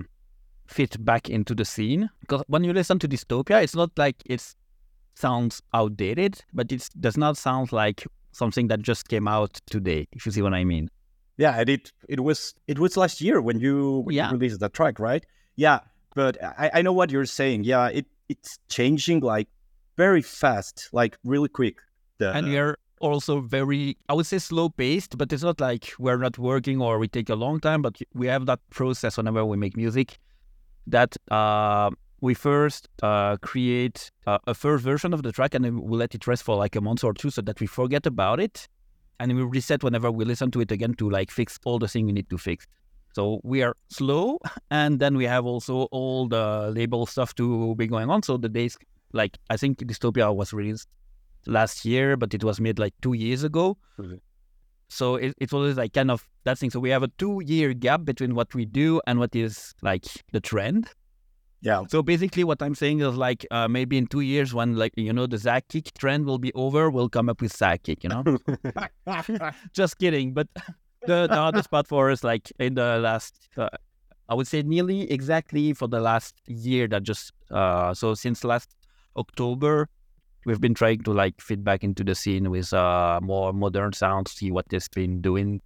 [0.67, 2.09] fit back into the scene.
[2.21, 4.43] Because when you listen to Dystopia, it's not like it
[5.17, 10.09] sounds outdated, but it does not sound like something that just came out today.
[10.13, 10.89] If you see what I mean.
[11.39, 14.29] Yeah, and it it was it was last year when you, when yeah.
[14.29, 15.25] you released that track, right?
[15.57, 15.81] Yeah,
[16.15, 17.65] but I, I know what you're saying.
[17.65, 19.49] Yeah, it it's changing like
[19.97, 21.77] very fast, like really quick.
[22.19, 26.17] The, and you're also very, I would say, slow paced, but it's not like we're
[26.17, 29.57] not working or we take a long time, but we have that process whenever we
[29.57, 30.19] make music
[30.87, 35.81] that uh, we first uh, create uh, a first version of the track and then
[35.81, 38.41] we let it rest for like a month or two so that we forget about
[38.41, 38.69] it.
[39.21, 42.07] And we reset whenever we listen to it again to like fix all the things
[42.07, 42.67] we need to fix.
[43.15, 44.39] So we are slow,
[44.71, 48.23] and then we have also all the label stuff to be going on.
[48.23, 48.77] So the days,
[49.13, 50.89] like I think Dystopia was released
[51.47, 53.77] last year, but it was made like two years ago.
[53.99, 54.17] Mm-hmm.
[54.89, 56.71] So it, it's always like kind of that thing.
[56.71, 60.07] So we have a two year gap between what we do and what is like
[60.33, 60.89] the trend.
[61.61, 61.83] Yeah.
[61.89, 65.13] So basically, what I'm saying is like uh, maybe in two years, when like you
[65.13, 68.05] know the zaag kick trend will be over, we'll come up with zaag kick.
[68.05, 68.39] You know.
[69.73, 70.35] Just kidding.
[70.35, 70.49] But
[71.07, 73.69] the, the hardest part for us, like in the last, uh,
[74.29, 78.75] I would say nearly exactly for the last year that just uh, so since last
[79.17, 79.89] October,
[80.45, 84.33] we've been trying to like fit back into the scene with uh, more modern sounds,
[84.33, 85.61] see what they've been doing,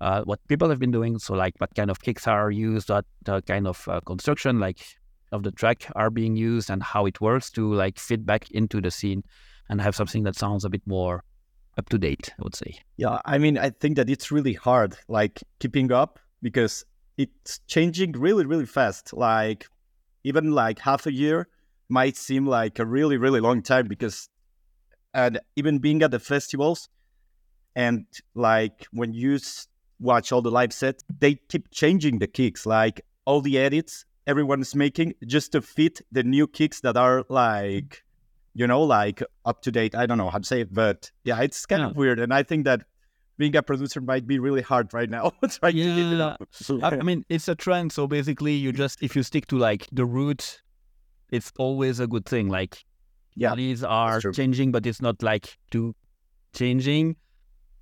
[0.00, 1.18] uh, what people have been doing.
[1.18, 4.78] So like what kind of kicks are used, what uh, kind of uh, construction like
[5.34, 8.80] of the track are being used, and how it works to like fit back into
[8.80, 9.22] the scene
[9.68, 11.24] and have something that sounds a bit more
[11.76, 12.32] up to date.
[12.38, 12.78] I would say.
[12.96, 16.84] Yeah, I mean, I think that it's really hard, like keeping up because
[17.16, 19.12] it's changing really, really fast.
[19.12, 19.66] Like
[20.24, 21.48] even like half a year
[21.88, 24.28] might seem like a really really long time because
[25.12, 26.88] and even being at the festivals
[27.76, 29.38] and like when you
[30.00, 34.60] watch all the live sets they keep changing the kicks like all the edits everyone
[34.60, 38.02] is making just to fit the new kicks that are like
[38.54, 41.40] you know like up to date i don't know how to say it but yeah
[41.40, 41.88] it's kind yeah.
[41.88, 42.82] of weird and i think that
[43.36, 45.32] being a producer might be really hard right now
[46.76, 46.90] yeah.
[47.00, 50.04] I mean it's a trend so basically you just if you stick to like the
[50.04, 50.62] root
[51.34, 52.48] it's always a good thing.
[52.48, 52.84] Like,
[53.34, 55.94] yeah, these are changing, but it's not like too
[56.54, 57.16] changing.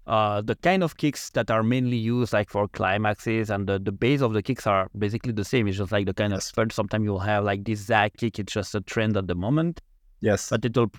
[0.07, 3.93] Uh, the kind of kicks that are mainly used like for climaxes and the, the
[3.93, 5.69] base of the kicks are basically the same.
[5.69, 8.39] It's just like the kind of first sometimes you'll have like this zaag kick.
[8.41, 9.81] It's just a trend at the moment.
[10.21, 10.51] Yes.
[10.51, 10.91] But it'll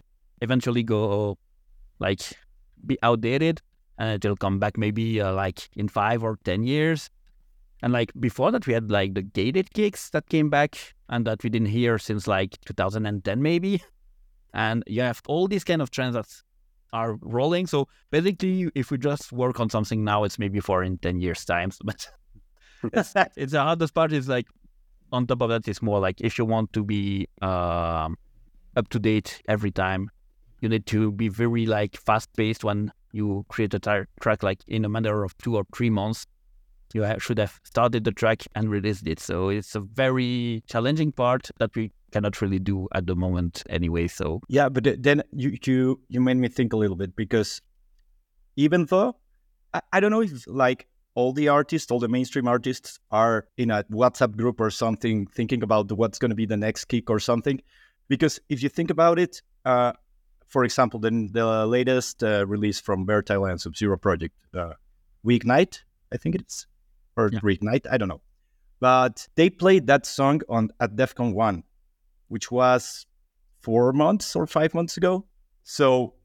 [0.42, 1.38] eventually go
[2.00, 2.22] like
[2.86, 3.62] be outdated
[3.98, 7.10] and it'll come back maybe uh, like in five or 10 years.
[7.82, 10.78] And like before that, we had like the gated kicks that came back
[11.10, 13.84] and that we didn't hear since like 2010 maybe.
[14.54, 16.28] And you have all these kind of trends that
[16.94, 17.68] are rolling.
[17.68, 21.44] So basically, if we just work on something now, it's maybe for in 10 years'
[21.44, 21.72] time.
[21.84, 22.08] But
[22.94, 24.48] it's, it's the hardest part is like
[25.12, 28.18] on top of that, it's more like if you want to be um,
[28.76, 30.10] up to date every time,
[30.62, 34.60] you need to be very like fast paced when you create a tar- track like
[34.68, 36.26] in a matter of two or three months
[36.94, 39.20] you should have started the track and released it.
[39.20, 44.08] So it's a very challenging part that we cannot really do at the moment anyway.
[44.08, 47.62] So yeah, but then you you you made me think a little bit because
[48.56, 49.16] even though
[49.74, 53.72] I, I don't know if like all the artists, all the mainstream artists are in
[53.72, 57.20] a WhatsApp group or something thinking about what's going to be the next kick or
[57.20, 57.62] something.
[58.08, 59.94] Because if you think about it, uh,
[60.48, 64.74] for example, then the latest uh, release from Vertile and Sub Zero Project, uh,
[65.26, 65.80] Weeknight,
[66.12, 66.68] I think it's
[67.16, 67.40] or yeah.
[67.40, 67.86] reignite.
[67.90, 68.22] I don't know.
[68.80, 71.64] But they played that song on at Defqon One,
[72.28, 73.06] which was
[73.62, 75.26] four months or five months ago.
[75.64, 76.16] So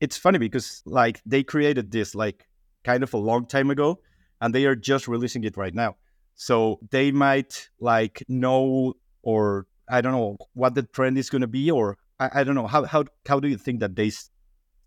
[0.00, 2.46] it's funny because like they created this like
[2.84, 4.00] kind of a long time ago,
[4.40, 5.96] and they are just releasing it right now.
[6.36, 11.48] So they might like know or I don't know what the trend is going to
[11.48, 14.12] be, or I, I, don't know how how how do you think that they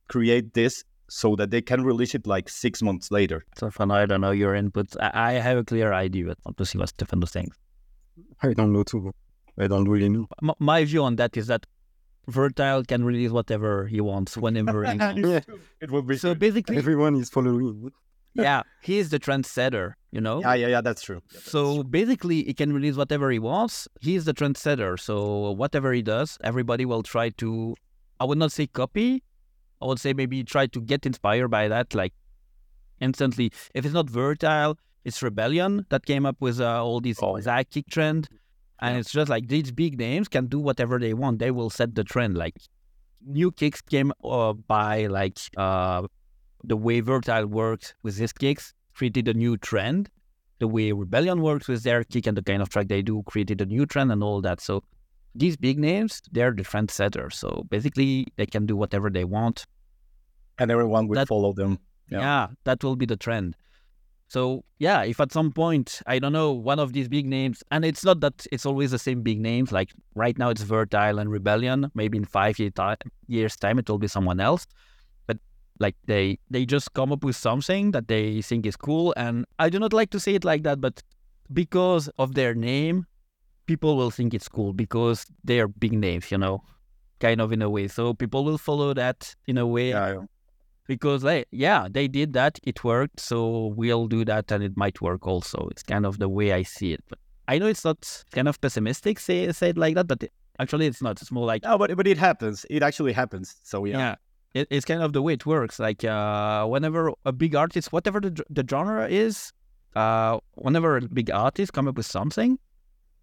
[0.08, 3.46] create this so that they can release it like six months later?
[3.56, 4.88] Stefano, I don't know your input.
[5.00, 7.58] I, I have a clear idea, but want to see what Stefano thinks.
[8.42, 9.12] I don't know too.
[9.60, 10.28] I don't really know.
[10.42, 11.66] M- my view on that is that
[12.30, 15.22] Vertile can release whatever he wants whenever he wants.
[15.22, 15.42] yeah.
[15.82, 17.92] It will be so basically everyone is following.
[18.34, 20.40] yeah, he's the trendsetter, you know?
[20.42, 21.22] Yeah, yeah, yeah, that's true.
[21.30, 21.84] Yeah, that's so true.
[21.84, 23.88] basically, he can release whatever he wants.
[24.02, 25.00] He's the trendsetter.
[25.00, 27.76] So whatever he does, everybody will try to,
[28.20, 29.22] I would not say copy.
[29.84, 32.14] I would say maybe try to get inspired by that, like
[33.02, 33.52] instantly.
[33.74, 37.64] If it's not Vertile, it's Rebelion that came up with uh, all these Oh, yeah.
[37.64, 38.30] Kick trend.
[38.80, 41.40] And it's just like these big names can do whatever they want.
[41.40, 42.38] They will set the trend.
[42.38, 42.56] Like
[43.26, 46.08] new kicks came uh, by like uh,
[46.64, 50.10] the way Vertile works with his kicks created a new trend.
[50.60, 53.60] The way Rebelion works with their kick and the kind of track they do created
[53.60, 54.62] a new trend and all that.
[54.62, 54.84] So
[55.36, 57.34] these big names, they're the trendsetters.
[57.34, 59.66] So basically, they can do whatever they want.
[60.60, 61.80] And everyone will that- follow them.
[62.10, 62.20] Yeah.
[62.20, 62.48] Yeah.
[62.66, 63.56] that will be the trend.
[64.28, 67.86] So yeah, if at some point I don't know one of these big names, and
[67.86, 69.72] it's not that it's always the same big names.
[69.72, 71.90] Like right now it's Vertile and Rebelion.
[71.94, 74.66] Maybe in five year ti- years time it will be someone else.
[75.28, 75.38] But
[75.80, 79.70] like they they just come up with something that they think is cool, and I
[79.70, 81.02] do not like to say it like that, but
[81.52, 83.06] because of their name,
[83.68, 86.64] people will think it's cool because they are big names, you know,
[87.20, 87.88] kind of in a way.
[87.88, 90.22] So people will follow that in a way Yeah,
[90.88, 95.02] because like yeah they did that it worked so we'll do that and it might
[95.02, 98.24] work also it's kind of the way i see it but i know it's not
[98.32, 101.64] kind of pessimistic say said like that but it, actually it's not it's more like
[101.64, 102.66] no, but but it happens.
[102.70, 103.56] It actually happens.
[103.64, 104.16] So yeah, yeah,
[104.54, 108.20] It, it's kind of the way it works like uh whenever a big artist whatever
[108.20, 109.52] the, the genre is
[109.96, 112.60] uh whenever a big artist come up with something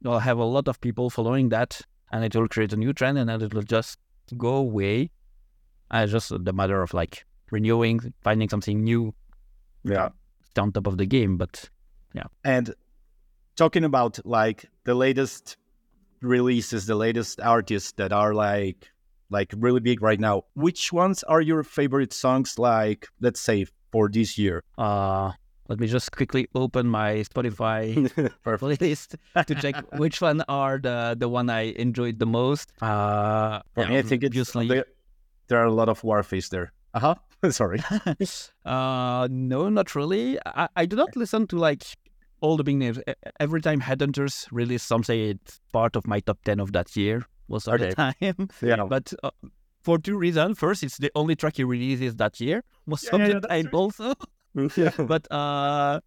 [0.03, 1.81] they'll have a lot of people following that
[2.13, 3.99] and it will create a new trend and then it will just
[4.37, 5.11] go away
[5.91, 9.15] and it's just the matter of like renewing finding something new
[9.85, 10.11] yeah.
[10.59, 11.37] on top of the game.
[11.37, 11.69] But
[12.15, 12.25] yeah.
[12.45, 12.75] And
[13.57, 15.57] talking about like the latest
[16.21, 18.91] releases, the latest artists that are like
[19.31, 20.45] like really big right now.
[20.55, 22.59] Which ones are your favorite songs?
[22.59, 24.63] Like let's say for this year.
[24.79, 25.33] uh,
[25.71, 27.95] let me just quickly open my Spotify
[28.45, 29.15] playlist
[29.47, 32.73] to check which one are the the one I enjoyed the most.
[32.83, 34.87] Uh, For me, I think it's there,
[35.47, 36.73] there are a lot of Warface there.
[36.95, 37.15] Uh huh.
[37.51, 37.81] Sorry.
[38.65, 40.39] uh, no, not really.
[40.45, 41.85] I, I do not listen to like
[42.41, 42.99] all the big names.
[43.39, 47.67] Every time Headhunterz release something, it's part of my top ten of that year most
[47.69, 48.49] of the time.
[48.63, 48.85] Yeah.
[48.89, 49.31] but uh,
[49.83, 50.59] for two reasons.
[50.59, 53.69] First, it's the only track he releases that year most Yeah, of yeah, the time
[53.73, 54.15] also.
[54.77, 54.91] yeah.
[54.99, 56.01] but uh,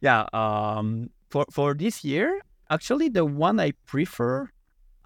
[0.00, 2.40] yeah, um, for for this year,
[2.70, 4.48] actually, the one I prefer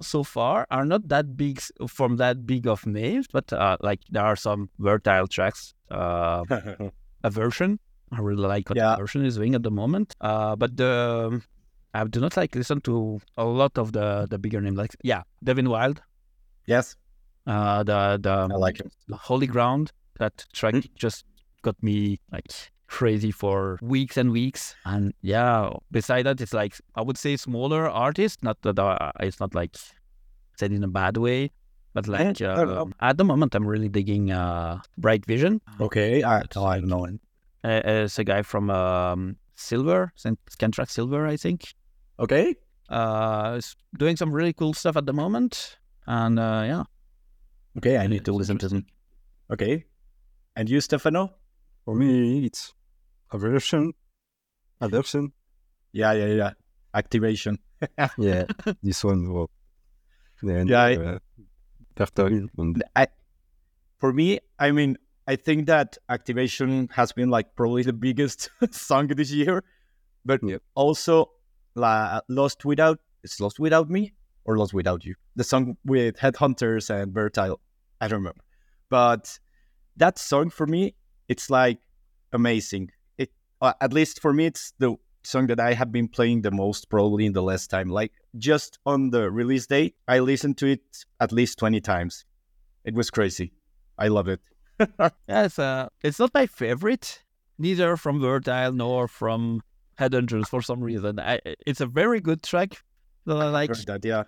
[0.02, 4.24] so far are not that big from that big of names, but uh, like there
[4.24, 5.74] are some versatile tracks.
[5.90, 6.44] Uh,
[7.24, 7.78] a version.
[8.12, 8.90] I really like what Yeah.
[8.96, 10.14] the version is doing at the moment.
[10.20, 11.40] Uh, but the
[11.94, 14.76] I do not like listen to a lot of the the bigger names.
[14.76, 16.02] Like yeah, Devin Wild.
[16.66, 16.96] yes,
[17.46, 18.90] Uh, the the I like him.
[19.08, 19.92] the Holy Ground.
[20.18, 20.90] That track Mm.
[20.96, 21.24] just
[21.62, 22.46] got me like
[22.94, 24.76] crazy for weeks and weeks.
[24.84, 28.42] And yeah, beside that, it's like I would say smaller artists.
[28.42, 29.74] Not that uh, it's not like
[30.56, 31.50] said in a bad way,
[31.92, 32.90] but like I don't uh, know.
[33.00, 35.60] at the moment, I'm really digging uh, Bright Vision.
[35.80, 36.22] Okay.
[36.22, 37.06] I, oh, I don't know.
[37.64, 41.74] Uh, it's a guy from um, Silver, Scantraxx Silver, I think.
[42.20, 42.54] Okay.
[42.88, 45.78] Uh, is doing some really cool stuff at the moment.
[46.06, 46.84] And uh, yeah,
[47.78, 47.98] Okay.
[47.98, 48.86] I need to listen to them.
[49.50, 49.84] Okay.
[50.54, 51.34] And you, Stefano?
[51.84, 52.72] For me, it's
[53.34, 53.92] aversion,
[54.80, 55.32] aversion.
[55.92, 56.50] Yeah, yeah, yeah.
[56.94, 57.58] Activation.
[58.18, 58.44] Yeah,
[58.82, 59.30] this one.
[59.32, 59.50] Well,
[60.42, 61.18] then, Yeah, I- uh,
[62.16, 63.06] and I,
[63.98, 64.96] for me, I mean,
[65.28, 69.62] I think that Activation has been like probably the biggest song this year,
[70.24, 70.62] but Yep.
[70.74, 71.30] also
[71.74, 74.12] la, Lost Without, it's Lost Without Me
[74.44, 75.14] or Lost Without You?
[75.36, 77.58] The song with Headhunterz and Vertile.
[78.00, 78.40] I don't remember.
[78.90, 79.38] But
[79.96, 80.94] that song for me,
[81.28, 81.78] it's like
[82.32, 82.90] amazing.
[83.64, 86.90] Uh, at least for me, it's the song that I have been playing the most
[86.90, 87.88] probably in the last time.
[87.88, 90.82] Like just on the release date, I listened to it
[91.18, 92.26] at least 20 times.
[92.84, 93.54] It was crazy.
[93.96, 94.40] I love it.
[95.28, 97.22] Yeah, it's, uh, it's not my favorite,
[97.58, 99.62] neither from Vertile nor from
[99.94, 101.18] Head Headhunterz for some reason.
[101.18, 102.82] I, it's a very good track.
[103.24, 104.24] that I like Heard that, yeah.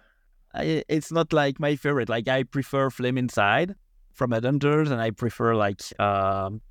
[0.55, 2.09] I, it's not like my favorite.
[2.09, 3.75] Like I prefer Flame Inside
[4.15, 6.63] from Head Headhunterz, and I prefer like um,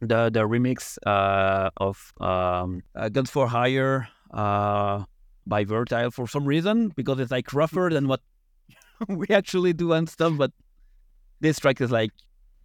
[0.00, 5.04] the the remix uh, of um, uh, Guns for Hire uh,
[5.46, 8.20] by Vertile for some reason because it's like rougher than what
[9.08, 10.36] we actually do and stuff.
[10.36, 10.52] But
[11.40, 12.10] this track is like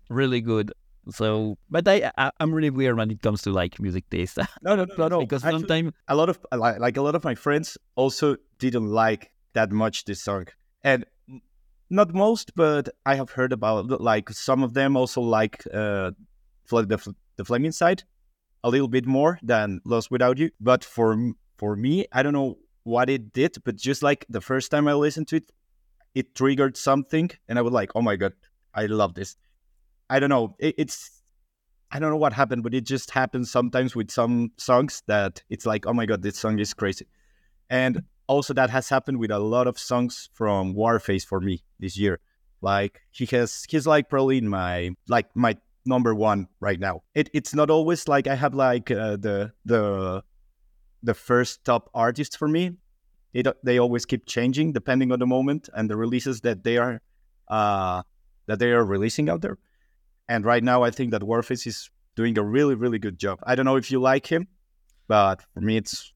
[0.09, 0.73] really good.
[1.09, 4.75] So, but I, I I'm really weird when it comes to like music taste No,
[4.75, 5.07] no, no, no.
[5.07, 5.19] no.
[5.19, 8.87] because Actually, sometimes a lot of like, like a lot of my friends also didn't
[8.87, 10.47] like that much this song,
[10.83, 11.05] and
[11.89, 16.11] not most, but I have heard about like some of them also like uh,
[16.69, 18.03] the the Flame Inside
[18.63, 20.51] a little bit more than Lost Without You.
[20.59, 21.17] But for
[21.57, 24.93] for me, I don't know what it did, but just like the first time I
[24.93, 25.51] listened to it,
[26.15, 28.33] it triggered something, and I was like, oh my god,
[28.73, 29.35] I love this.
[30.09, 30.55] I don't know.
[30.59, 31.21] It, it's
[31.91, 35.65] I don't know what happened, but it just happens sometimes with some songs that it's
[35.65, 37.05] like, oh my god, this song is crazy.
[37.69, 41.97] And also that has happened with a lot of songs from Warface for me this
[41.97, 42.19] year.
[42.61, 47.03] Like he has he's like probably in my like my number one right now.
[47.15, 50.23] It it's not always like I have like uh, the the
[51.03, 52.77] the first top artist for me.
[53.33, 57.01] It, they always keep changing depending on the moment and the releases that they are
[57.47, 58.03] uh,
[58.45, 59.57] that they are releasing out there.
[60.29, 63.39] And right now, I think that Warface is doing a really, really good job.
[63.43, 64.47] I don't know if you like him,
[65.07, 66.13] but for me, it's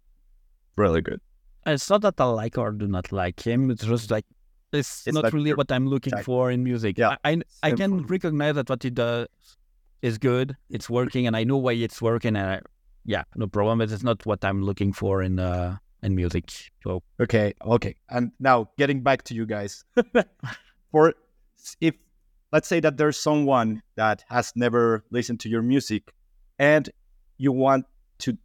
[0.75, 1.19] really good.
[1.65, 3.71] it's not that I like or do not like him.
[3.71, 4.25] It's just like
[4.71, 6.97] it's, It's not like really what I'm looking for in music.
[6.97, 9.27] Yeah, I I, I can recognize that what he does
[10.01, 10.55] is good.
[10.69, 12.35] It's working, and I know why it's working.
[12.35, 12.61] And I,
[13.05, 13.79] yeah, no problem.
[13.79, 16.51] But it's not what I'm looking for in uh in music.
[16.83, 17.95] So Okay, okay.
[18.09, 19.83] And now getting back to you guys,
[20.91, 21.13] for
[21.81, 21.95] if
[22.51, 26.13] let's say that there's someone that has never listened to your music,
[26.59, 26.89] and
[27.37, 27.85] you want
[28.19, 28.37] to,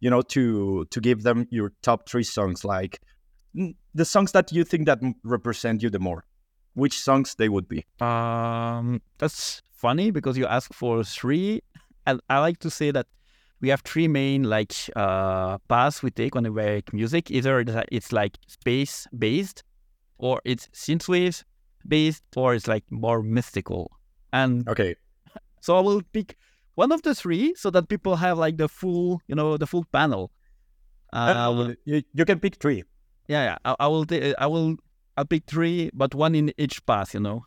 [0.00, 3.00] you know, to to give them your top three songs, like
[3.94, 6.24] the songs that you think that represent you the more,
[6.74, 7.84] which songs they would be?
[8.00, 11.50] um, that's funny because you ask for three,
[12.06, 13.06] and I like to say that
[13.62, 14.74] we have three main like
[15.04, 17.24] uh paths we take when we make music.
[17.38, 19.58] Either it's- it's like space based,
[20.24, 21.36] or it's synthwave
[21.94, 23.82] based, or it's like more mystical.
[24.40, 24.92] And Okay,
[25.66, 26.28] so I will pick
[26.82, 29.84] one of the three so that people have like the full, you know, the full
[29.98, 30.24] panel.
[31.12, 32.80] Uh, you, you can pick three.
[33.32, 33.56] yeah, yeah.
[33.64, 34.04] I, I will.
[34.10, 34.76] ta- I will.
[35.16, 37.14] I'll pick three, but one in each path.
[37.16, 37.38] You know.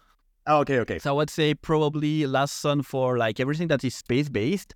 [0.48, 1.00] Oh, okay, okay.
[1.00, 4.74] So I would say probably Last Sun for like everything that is space based.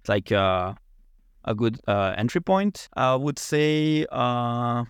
[0.00, 0.74] It's like uh,
[1.44, 2.88] a good uh, entry point.
[2.96, 4.84] I would say, uh,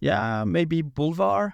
[0.00, 1.52] yeah, maybe Boulevard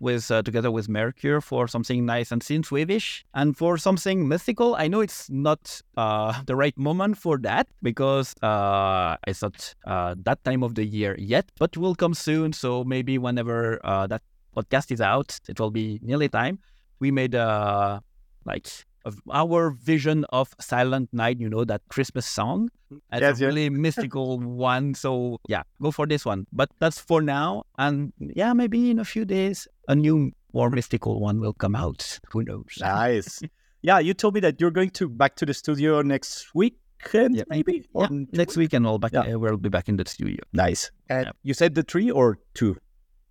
[0.00, 4.76] with uh, together with Mercure for something nice and synthwave-ish, and for something mystical.
[4.76, 10.14] I know it's not uh, the right moment for that because uh, it's not uh,
[10.22, 12.52] that time of the year yet, but will come soon.
[12.52, 14.22] So maybe whenever uh, that
[14.56, 16.60] podcast is out, it will be nearly time
[17.00, 18.00] we made uh
[18.44, 18.66] like
[19.04, 22.68] of our vision of Silent Night, you know, that Christmas song.
[22.90, 23.40] It's Yes, a yes.
[23.40, 24.94] really mystical one.
[24.94, 26.46] So yeah, go for this one.
[26.52, 27.64] But that's for now.
[27.78, 32.18] And yeah, maybe in a few days a new more mystical one will come out.
[32.32, 32.66] Who knows?
[32.80, 33.40] Nice.
[33.82, 37.44] yeah, you told me that you're going to back to the studio next weekend, Yeah.
[37.48, 37.86] maybe.
[37.94, 39.34] Or Yeah, next weekend we'll back Yeah.
[39.34, 40.40] uh, we'll be back in the studio.
[40.52, 40.90] Nice.
[41.08, 41.32] And Yeah.
[41.44, 42.76] you said the three or two?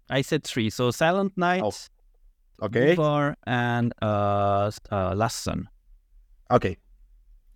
[0.10, 0.70] I said three.
[0.70, 1.74] So Silent Night, Oh,
[2.62, 2.96] Okay.
[2.96, 5.70] Boulevard, and uh, s- uh Last Sun.
[6.50, 6.78] Okay.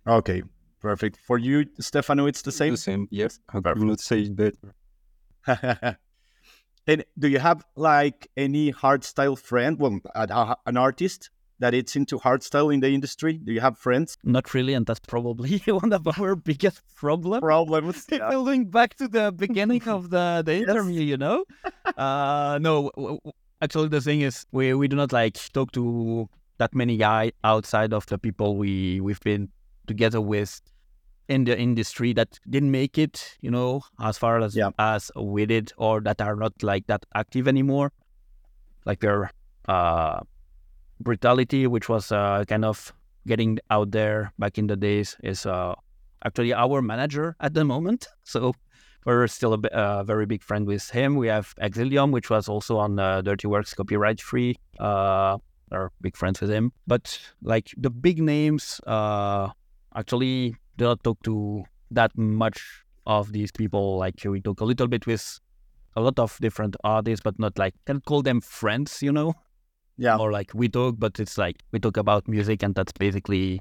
[0.06, 0.42] Okay.
[0.80, 1.16] Perfect.
[1.16, 2.72] For you, Stefano, it's the same.
[2.74, 3.08] The same.
[3.10, 3.38] Yes.
[3.48, 3.78] I Perfect.
[3.78, 4.74] could not say it better.
[6.86, 9.78] and do you have like any hardstyle friend?
[9.78, 13.34] Well, a- a- an artist that it's into hardstyle in the industry?
[13.34, 14.16] Do you have friends?
[14.24, 17.40] Not really, and that's probably one of our biggest problems.
[17.40, 18.04] Problems.
[18.10, 20.68] Going back to the beginning of the, the Yes.
[20.68, 21.44] interview, you know?
[21.96, 23.32] uh, no, w- w-
[23.62, 27.92] actually, the thing is, we, we do not like talk to that many guys outside
[27.92, 29.48] of the people we, we've been
[29.86, 30.60] together with
[31.28, 34.70] in the industry that didn't make it, you know, as far as, Yeah.
[34.78, 37.92] as we did, or that are not like that active anymore.
[38.84, 39.30] Like their
[39.68, 40.20] uh,
[41.00, 42.92] brutality, which was uh, kind of
[43.26, 45.74] getting out there back in the days, is uh,
[46.24, 48.08] actually our manager at the moment.
[48.24, 48.54] So
[49.04, 51.16] we're still a uh, very big friend with him.
[51.16, 54.56] We have Exilium, which was also on uh, Dirty Workz copyright free.
[54.78, 55.38] Uh,
[55.72, 56.72] are big friends with him.
[56.86, 59.48] But like the big names, uh,
[59.96, 62.62] actually do not talk to that much
[63.06, 63.98] of these people.
[63.98, 65.40] Like we talk a little bit with
[65.96, 69.34] a lot of different artists, but not like can call them friends, you know
[69.98, 70.16] Yeah.
[70.16, 73.60] or like we talk, but it's like we talk about music, and that's basically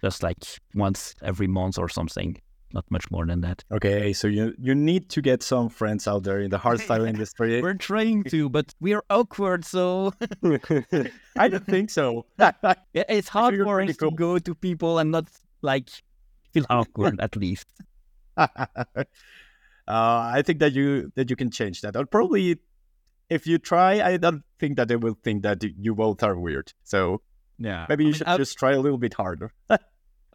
[0.00, 0.38] just like
[0.74, 2.36] once every month or something.
[2.72, 3.64] Not much more than that.
[3.72, 7.60] Okay, so you you need to get some friends out there in the hardstyle industry.
[7.62, 10.12] We're trying to, but we're awkward, so
[11.36, 12.26] I don't think so.
[12.38, 15.28] yeah, it's hard for us to go to people and not
[15.62, 15.88] like
[16.52, 17.66] feel awkward at least.
[18.36, 18.46] uh,
[19.88, 21.96] I think that you that you can change that.
[21.96, 22.58] Or probably,
[23.28, 26.72] if you try, I don't think that they will think that you both are weird.
[26.84, 27.22] So
[27.58, 29.52] Yeah, maybe I you mean, should I- just try a little bit harder.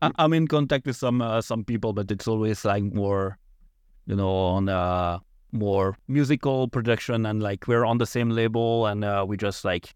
[0.05, 3.37] I, I'm in contact with some uh, some people, but it's always like more,
[4.05, 5.19] you know, on uh
[5.51, 9.93] more musical production and like we're on the same label and uh, we just like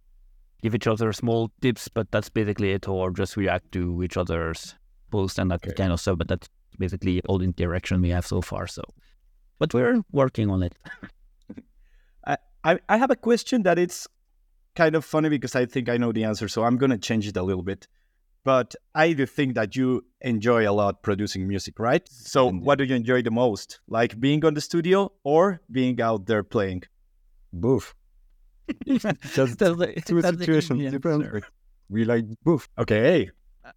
[0.62, 4.76] give each other small tips, but that's basically it, or just react to each other's
[5.12, 5.74] posts and that Okay.
[5.76, 6.18] kind of stuff.
[6.18, 6.47] But that's
[6.78, 8.68] basically all the interaction we have so far.
[8.68, 8.84] So,
[9.57, 10.74] but we're working on it.
[12.64, 14.07] I, I have a question that it's
[14.76, 17.38] kind of funny because I think I know the answer, so I'm gonna change it
[17.38, 17.88] a little bit.
[18.45, 22.07] But I do think that you enjoy a lot producing music, right?
[22.09, 22.65] So Indeed.
[22.65, 23.79] what do you enjoy the most?
[23.87, 26.83] Like being on the studio or being out there playing?
[27.51, 27.95] both.
[28.87, 31.25] Just That's the- two that's situations easy different.
[31.25, 31.41] answer.
[31.89, 32.67] We like both.
[32.77, 33.29] Okay.
[33.65, 33.71] Uh,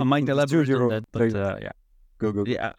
[0.00, 1.72] I might elaborate on that, but uh, yeah.
[2.18, 2.44] go go.
[2.46, 2.72] yeah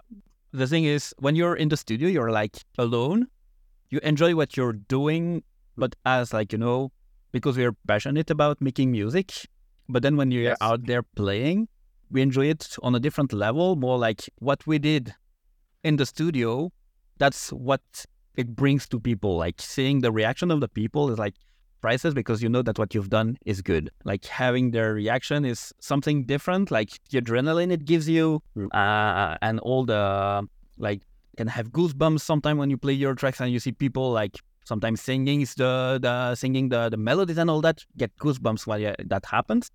[0.53, 3.27] the thing is when you're in the studio you're like alone
[3.89, 5.43] you enjoy what you're doing
[5.75, 6.91] but as like you know
[7.33, 9.33] because we're passionate about making music
[9.89, 10.57] but then when you're Yes.
[10.61, 11.67] out there playing
[12.09, 15.13] we enjoy it on a different level more like what we did
[15.83, 16.71] in the studio
[17.17, 17.81] that's what
[18.35, 19.35] it brings to people.
[19.37, 21.33] Like seeing the reaction of the people is like
[21.81, 23.89] priceless because you know that what you've done is good.
[24.05, 26.69] Like having their reaction is something different.
[26.69, 31.01] Like the adrenaline it gives you uh, and all the like
[31.37, 34.37] can have goosebumps sometimes when you play your tracks and you see people like
[34.71, 35.71] sometimes singing the
[36.05, 38.81] the singing the the melodies and all that get goosebumps when
[39.13, 39.69] that happens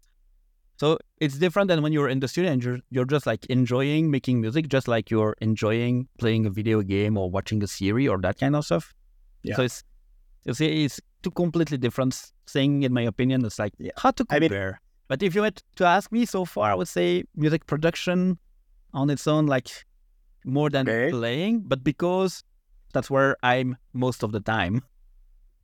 [0.82, 0.88] so
[1.24, 4.40] it's different than when you're in the studio and you're, you're just like enjoying making
[4.40, 8.38] music just like you're enjoying playing a video game or watching a series or that
[8.42, 8.86] kind of stuff
[9.42, 9.56] Yeah.
[9.56, 9.78] so it's
[10.44, 12.14] you see it's two completely different
[12.54, 13.92] thing in my opinion it's like Yeah.
[14.04, 16.74] hard to I mean- compare but if you were to ask me so far i
[16.80, 17.06] would say
[17.44, 18.38] music production
[19.00, 19.68] on its own like
[20.58, 21.10] more than Okay.
[21.10, 22.42] playing but because
[22.92, 24.82] that's where i'm most of the time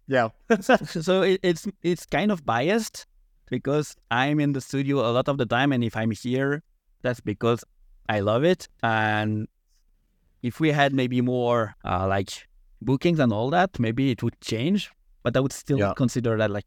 [0.08, 0.28] Yeah.
[0.60, 3.04] so it, it's it's kind of biased
[3.50, 6.62] because I'm in the studio a lot of the time, and if I'm here,
[7.04, 7.60] that's because
[8.08, 8.68] I love it.
[8.82, 9.48] And
[10.42, 12.48] if we had maybe more uh, like
[12.80, 14.90] bookings and all that, maybe it would change.
[15.22, 15.92] But I would still Yeah.
[15.94, 16.64] consider that like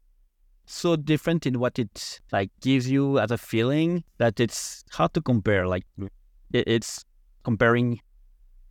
[0.66, 5.20] so different in what it like gives you as a feeling that it's hard to
[5.20, 5.66] compare.
[5.66, 5.84] Like
[6.52, 7.04] it, it's
[7.42, 8.00] comparing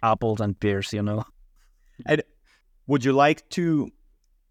[0.04, 1.24] apples and pears, you know.
[2.88, 3.90] Would you like to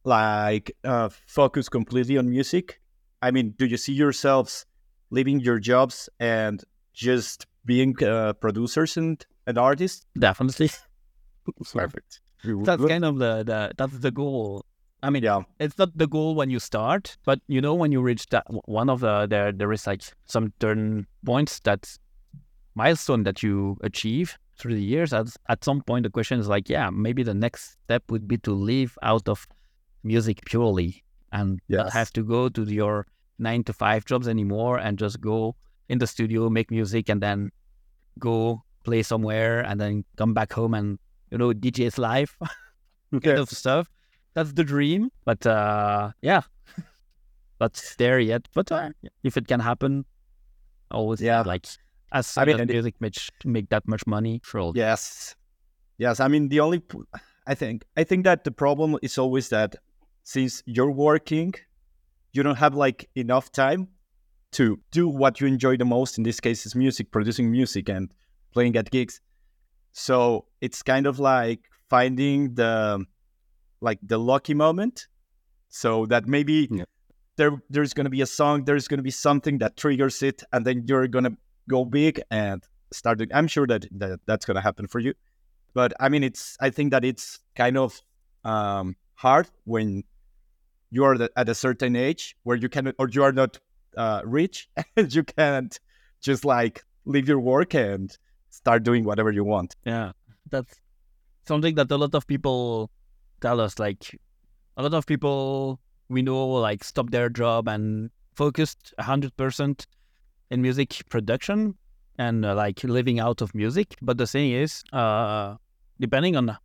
[0.05, 2.81] like uh, focus completely on music?
[3.23, 4.65] I mean, do you see yourselves
[5.11, 6.63] leaving your jobs and
[6.95, 10.07] just being uh, producers and, and artists?
[10.19, 10.71] Definitely.
[11.73, 12.21] Perfect.
[12.43, 14.65] That's kind of the, the that's the goal.
[15.03, 15.43] I mean, Yeah.
[15.59, 18.89] it's not the goal when you start, but you know when you reach that one
[18.89, 21.99] of the there there is like some turn points that
[22.75, 25.13] milestone that you achieve through the years.
[25.13, 28.39] At at some point, the question is like, yeah, maybe the next step would be
[28.39, 29.47] to live out of
[30.05, 31.03] music purely
[31.33, 31.93] and not Yes.
[31.93, 33.07] have to go to your
[33.39, 35.55] nine to five jobs anymore and just go
[35.89, 37.51] in the studio, make music, and then
[38.19, 40.99] go play somewhere and then come back home and
[41.31, 42.37] you know DJ's live
[43.23, 43.89] kind of stuff.
[44.35, 45.11] That's the dream.
[45.25, 46.43] But uh, yeah,
[47.61, 48.49] not there yet.
[48.55, 48.91] But uh,
[49.23, 50.05] if it can happen,
[50.91, 51.43] always Yeah.
[51.43, 51.67] like
[52.13, 54.73] as I mean, as music makes make that much money, sure.
[54.75, 55.35] Yes.
[55.99, 56.21] Yes.
[56.21, 56.83] I mean, the only,
[57.47, 59.77] I think, I think that the problem is always that
[60.23, 61.55] since you're working,
[62.33, 63.89] you don't have like enough time
[64.53, 66.19] to do what you enjoy the most.
[66.19, 68.13] In this case, is music, producing music and
[68.53, 69.21] playing at gigs.
[69.93, 73.05] So it's kind of like finding the,
[73.81, 75.07] like the lucky moment.
[75.69, 76.85] So that maybe Yeah.
[77.37, 80.43] there, there's going to be a song, there's going to be something that triggers it,
[80.53, 81.37] and then you're going to
[81.69, 83.31] go big and start doing.
[83.33, 85.15] I'm sure that, that that's going to happen for you.
[85.75, 86.57] But I mean, it's.
[86.61, 88.01] I think that it's kind of
[88.45, 90.03] um, hard when
[90.91, 93.59] you are the, at a certain age where you can, or you are not
[93.97, 95.79] uh, rich, and you can't
[96.21, 98.17] just like leave your work and
[98.51, 99.77] start doing whatever you want.
[99.85, 100.13] Yeah,
[100.51, 100.75] that's
[101.47, 102.91] something that a lot of people
[103.41, 103.79] tell us.
[103.79, 104.19] Like
[104.77, 109.87] a lot of people we know like stop their job and focused hundred percent
[110.51, 111.75] in music production
[112.19, 113.95] and uh, like living out of music.
[114.03, 115.57] But the thing is, uh,
[115.99, 116.57] depending on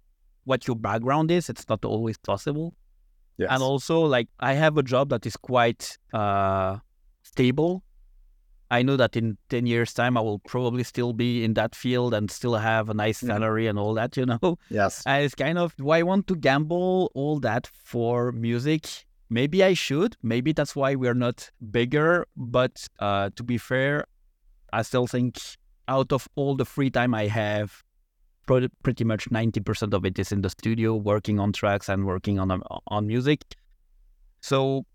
[0.43, 2.73] what your background is, it's not always possible.
[3.37, 3.49] Yes.
[3.51, 6.77] And also, like I have a job that is quite uh,
[7.23, 7.83] stable,
[8.71, 12.15] I know that in 10 years' time, I will probably still be in that field
[12.15, 13.27] and still have a nice Mhm.
[13.27, 14.57] salary and all that, you know?
[14.69, 15.03] Yes.
[15.05, 19.05] And it's kind of, do I want to gamble all that for music?
[19.29, 20.17] Maybe I should.
[20.21, 22.25] Maybe that's why we're not bigger.
[22.35, 24.05] But uh, to be fair,
[24.71, 25.39] I still think
[25.87, 27.83] out of all the free time I have,
[28.45, 32.61] pretty much 90% of it is in the studio, working on tracks and working on,
[32.87, 33.41] on music.
[34.41, 34.85] So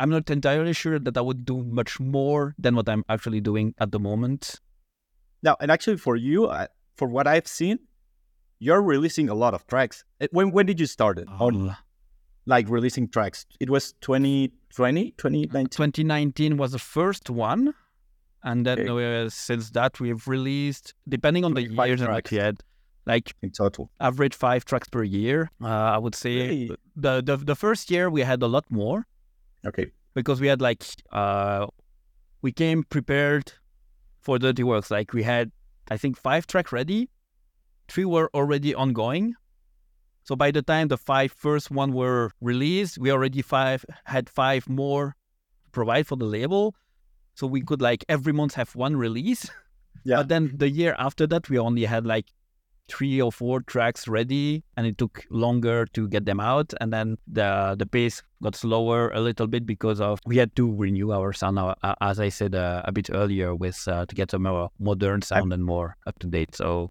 [0.00, 3.74] I'm not entirely sure that I would do much more than what I'm actually doing
[3.78, 4.60] at the moment.
[5.42, 6.50] Now, and actually, for you,
[6.96, 7.78] for what I've seen,
[8.58, 10.04] you're releasing a lot of tracks.
[10.20, 11.28] Uh, When when did you start it?
[11.28, 11.74] On Uh,
[12.46, 13.46] like releasing tracks?
[13.60, 15.66] It was 2020, 2019.
[15.68, 17.74] 2019 was the first one.
[18.42, 19.24] And then Okay.
[19.24, 22.30] uh, since that, we've released, depending on the 25 years and tracks.
[22.30, 22.60] had,
[23.06, 23.90] like in total.
[24.00, 25.50] average five tracks per year.
[25.62, 29.06] Uh, I would say the, the the first year we had a lot more
[29.66, 29.86] Okay.
[30.14, 30.82] because we had like
[31.12, 31.66] uh,
[32.42, 33.52] we came prepared
[34.20, 34.90] for Dirty Workz.
[34.90, 35.50] Like we had,
[35.90, 37.08] I think, five track ready,
[37.88, 39.34] three were already ongoing.
[40.24, 44.68] So by the time the five first one were released, we already five had five
[44.68, 45.16] more
[45.64, 46.74] to provide for the label.
[47.34, 49.48] So we could like every month have one release.
[50.06, 50.16] Yeah.
[50.16, 52.26] But then the year after that, we only had like
[52.88, 56.74] three or four tracks ready, and it took longer to get them out.
[56.78, 60.70] And then the the pace got slower a little bit because of we had to
[60.74, 64.34] renew our sound, uh, as I said uh, a bit earlier, with uh, to get
[64.34, 66.54] a more modern sound and more up to date.
[66.54, 66.90] So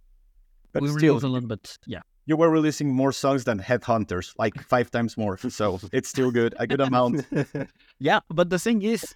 [0.71, 2.01] But we still, released a little bit yeah.
[2.25, 5.37] You were releasing more songs than Headhunterz, like five times more.
[5.37, 7.25] So it's still good, a good amount.
[7.99, 9.15] Yeah, but the thing is,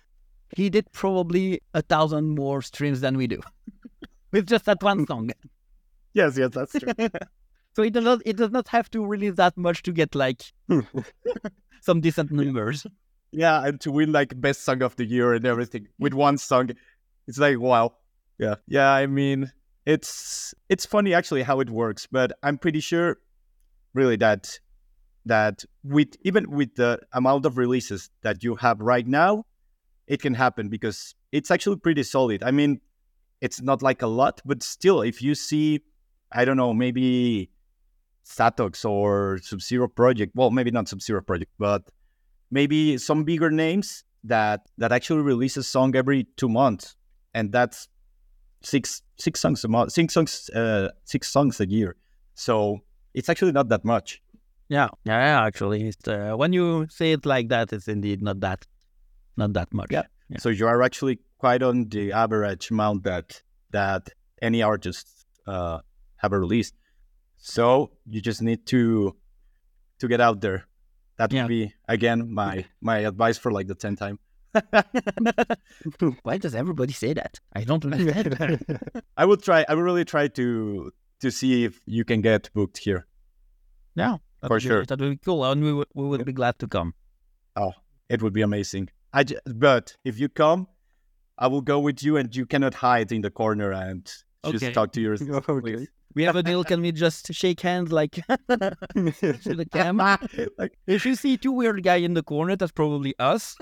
[0.55, 3.41] he did probably a thousand more streams than we do
[4.32, 5.32] with just that one song.
[6.14, 6.93] yes, yes, that's true.
[7.76, 10.41] So it does not it does not have to release that much to get like
[11.82, 12.88] some decent numbers.
[13.32, 16.72] yeah, and to win like best song of the year and everything with one song,
[17.28, 17.93] it's like wow.
[18.39, 18.89] Yeah, yeah.
[18.91, 19.51] I mean,
[19.88, 23.19] it's it's funny actually how it works, but I'm pretty sure,
[23.93, 24.59] really that
[25.25, 29.45] that with even with the amount of releases that you have right now,
[30.05, 32.43] it can happen because it's actually pretty solid.
[32.43, 32.81] I mean,
[33.39, 35.79] it's not like a lot, but still, if you see,
[36.33, 37.49] I don't know, maybe
[38.25, 41.83] Satox or Sub Zero Project, well, maybe not Sub Zero Project, but
[42.51, 46.97] maybe some bigger names that that actually release a song every two months,
[47.33, 47.88] and that's
[48.61, 51.95] six six songs a month, six songs, uh, six songs a year.
[52.36, 52.80] So
[53.13, 54.22] it's actually not that much.
[54.70, 58.41] Yeah, yeah, yeah, actually, it's, uh, when you say it like that, it's indeed not
[58.41, 58.68] that,
[59.38, 59.88] not that much.
[59.91, 60.03] Yeah.
[60.39, 63.41] So you are actually quite on the average amount that
[63.72, 64.09] that
[64.41, 65.07] any artist
[65.45, 65.80] uh,
[66.18, 66.76] have released.
[67.38, 69.15] So you just need to
[69.99, 70.68] to get out there.
[71.18, 71.43] That Yeah.
[71.43, 74.20] would be again my my advice for like the tenth time.
[76.24, 77.39] Why does everybody say that?
[77.53, 78.66] I don't understand.
[79.18, 79.66] I will try.
[79.68, 80.91] I will really try to
[81.22, 83.08] to see if you can get booked here.
[83.95, 84.86] yeah, For would sure.
[84.86, 86.93] that would be cool, and we would, we would be glad to come.
[87.55, 87.74] Oh,
[88.10, 88.89] it would be amazing.
[89.14, 90.68] I j- but if you come,
[91.38, 94.05] I will go with you, and you cannot hide in the corner and
[94.45, 94.72] just Okay.
[94.74, 95.22] talk to yours.
[95.49, 95.88] okay.
[96.14, 96.64] We have a deal.
[96.64, 100.18] Can we just shake hands like to the camera?
[100.58, 103.55] like, If you see two weird guy in the corner, that's probably us.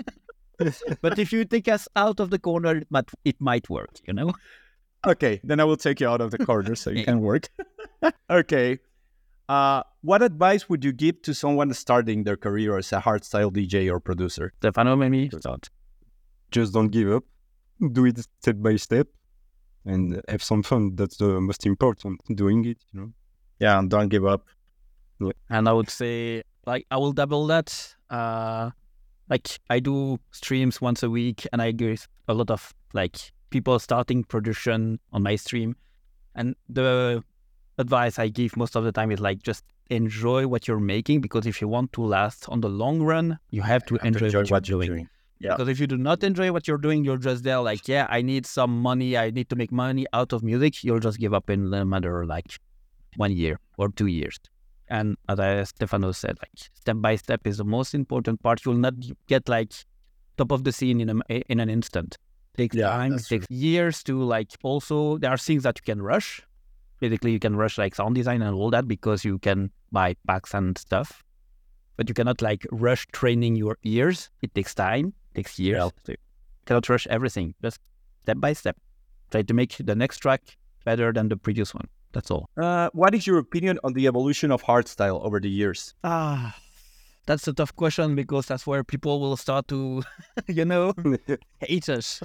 [1.01, 3.99] But if you take us out of the corner, it might it might work.
[4.07, 4.33] You know.
[5.05, 7.49] okay, then I will take you out of the corner so you can work.
[8.29, 8.79] okay.
[9.47, 13.91] Uh, what advice would you give to someone starting their career as a hardstyle DJ
[13.91, 14.53] or producer?
[14.57, 15.69] Stefano, maybe start.
[16.49, 17.23] Just don't give up.
[17.91, 19.07] Do it step by step,
[19.85, 20.95] and have some fun.
[20.95, 22.21] That's the most important.
[22.33, 23.13] Doing it, you know.
[23.59, 24.45] Yeah, and don't give up.
[25.49, 27.95] And I would say, like, I will double that.
[28.09, 28.71] Uh,
[29.29, 33.17] like, I do streams once a week, and I get a lot of like
[33.49, 35.75] people starting production on my stream.
[36.35, 37.23] And the
[37.77, 41.45] advice I give most of the time is like, just enjoy what you're making because
[41.45, 44.43] if you want to last on the long run, you have to have to enjoy,
[44.45, 45.07] what, you're doing.
[45.39, 45.51] Yeah.
[45.55, 48.21] Because if you do not enjoy what you're doing, you're just there like, yeah, I
[48.21, 49.17] need some money.
[49.17, 50.83] I need to make money out of music.
[50.83, 52.57] You'll just give up in a matter of like
[53.17, 54.39] one year or two years.
[54.87, 58.63] And as Stefano said, like step by step is the most important part.
[58.65, 58.93] You'll not
[59.27, 59.73] get like
[60.37, 62.17] top of the scene in a, in an instant.
[62.53, 63.11] It takes Yeah, time.
[63.11, 63.41] That's true.
[63.49, 64.51] years to like.
[64.63, 66.41] Also, there are things that you can rush.
[66.99, 70.53] Basically, you can rush like sound design and all that because you can buy packs
[70.53, 71.23] and stuff.
[71.97, 74.29] But you cannot like rush training your ears.
[74.41, 75.13] It takes time.
[75.33, 75.77] It takes years.
[75.77, 75.89] Yeah.
[76.05, 76.17] So you
[76.65, 77.55] cannot rush everything.
[77.61, 77.79] Just
[78.23, 78.77] step by step.
[79.31, 80.41] Try to make the next track
[80.83, 81.87] better than the previous one.
[82.15, 82.49] That's all.
[82.55, 85.93] Uh, what is your opinion on the evolution of hardstyle over the years?
[86.05, 86.55] Ah,
[87.25, 90.01] that's a tough question because that's where people will start to,
[90.47, 90.93] you know,
[91.59, 92.23] hate us.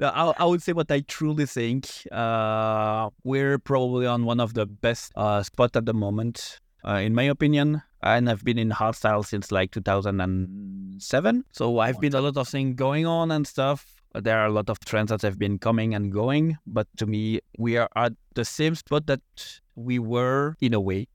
[0.00, 1.90] I, I, would say what I truly think.
[2.10, 6.58] Uh, we're probably on one of the best uh, spot at the moment,
[6.88, 7.82] uh, in my opinion.
[8.02, 11.44] And I've been in hardstyle since like 2007.
[11.52, 13.99] So I've been a lot of things going on and stuff.
[14.14, 16.58] There are a lot of trends that have been coming and going.
[16.66, 19.20] But to me, we are at the same spot that
[19.76, 21.06] we were in a way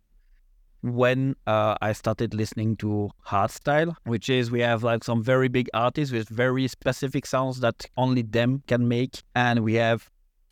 [0.82, 5.68] when uh, I started listening to hardstyle, which is we have like some very big
[5.74, 10.10] artists with very specific sounds that only them can make, and we have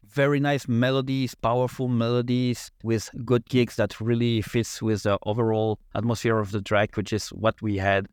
[0.10, 6.40] very nice melodies, powerful melodies with good kicks that really fits with the overall atmosphere
[6.40, 8.08] of the track, which is what we had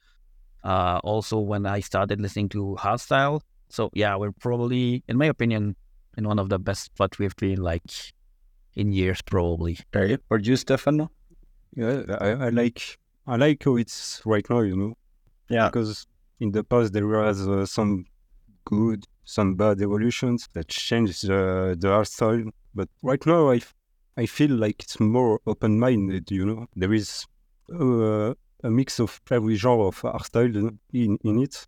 [0.63, 3.41] uh, also when I started listening to hardstyle.
[3.71, 5.77] So yeah, we're probably, in my opinion,
[6.19, 7.83] in one of the best spots we've been like
[8.75, 9.79] in years, probably.
[9.95, 11.11] Okay, for you, Stefano?
[11.75, 14.61] Yeah, I, I like I like how it's right now.
[14.61, 14.95] You know.
[15.49, 15.69] Yeah.
[15.69, 16.07] Because
[16.41, 18.07] in the past there was uh, some
[18.65, 22.45] good, some bad evolutions that changed uh, the art style.
[22.75, 23.61] But right now I,
[24.17, 26.31] I feel like it's more open-minded.
[26.31, 27.27] You know, there is
[27.73, 31.67] uh, a mix of every genre of art style in in it.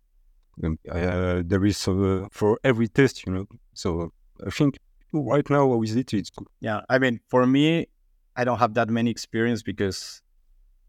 [0.63, 3.45] Uh, there is uh, for every test, You know.
[3.73, 4.11] So
[4.45, 4.77] I think
[5.11, 6.47] right now with it it's good.
[6.59, 6.81] Yeah.
[6.89, 7.87] I mean, for me,
[8.35, 10.21] I don't have that many experience because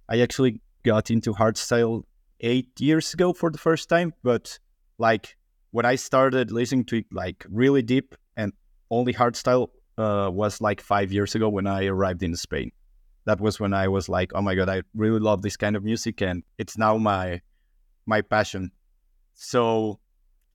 [0.09, 2.03] I actually got into hardstyle
[2.41, 4.13] eight years ago for the first time.
[4.23, 4.59] But
[4.99, 5.37] like
[5.71, 8.53] when I started listening to it like really deep and
[8.91, 12.71] only hardstyle uh, was like five years ago when I arrived in Spain.
[13.27, 15.83] That was when I was like, oh my god, I really love this kind of
[15.83, 17.41] music, and it's now my
[18.07, 18.71] my passion.
[19.35, 20.01] So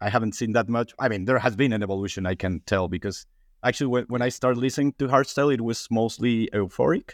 [0.01, 0.93] I haven't seen that much.
[0.99, 3.25] I mean, there has been an evolution, I can tell, because
[3.63, 7.11] actually when, when I started listening to hardstyle, it was mostly euphoric,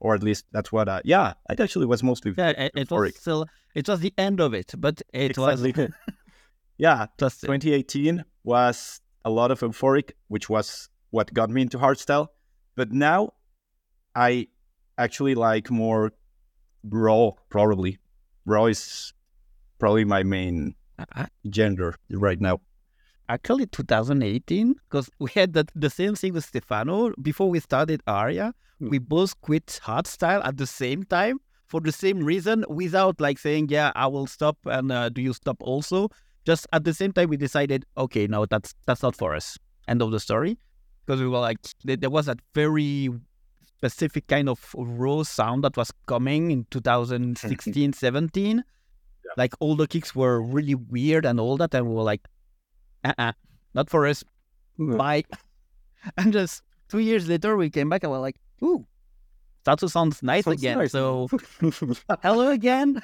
[0.00, 1.00] or at least that's what I.
[1.04, 2.34] Yeah, it actually was mostly.
[2.36, 3.46] Yeah, it, it was still.
[3.74, 5.72] It was the end of it, but it exactly.
[5.76, 5.90] was.
[6.78, 12.28] yeah, Just 2018 was a lot of euphoric, which was what got me into hardstyle.
[12.76, 13.32] But now,
[14.14, 14.48] I
[14.96, 16.12] actually like more
[16.84, 17.32] raw.
[17.48, 17.98] Probably,
[18.44, 19.12] raw is
[19.78, 22.60] probably my main uh, gender right now
[23.28, 28.54] actually 2018 because we had that the same thing with Stefano before we started Aria.
[28.80, 28.90] Mm.
[28.90, 33.68] We both quit hardstyle at the same time for the same reason, without like saying,
[33.68, 36.08] "Yeah, I will stop," and uh, "Do you stop also?"
[36.46, 40.02] Just at the same time, we decided, "Okay, no, that's that's not for us." End
[40.02, 40.58] of the story,
[41.04, 43.10] because we were like, there was that very
[43.64, 48.64] specific kind of raw sound that was coming in 2016, 17.
[49.28, 49.34] Yeah.
[49.36, 52.26] Like all the kicks were really weird and all that, and we were like,
[53.04, 53.32] uh-uh,
[53.74, 54.24] not for us.
[54.78, 54.96] Mm-hmm.
[54.96, 55.24] Bye.
[56.16, 58.86] And just two years later, we came back and we're like, ooh,
[59.62, 60.78] Statu sounds nice sounds again.
[60.78, 60.92] Nice.
[60.92, 61.28] So,
[62.22, 63.02] hello again.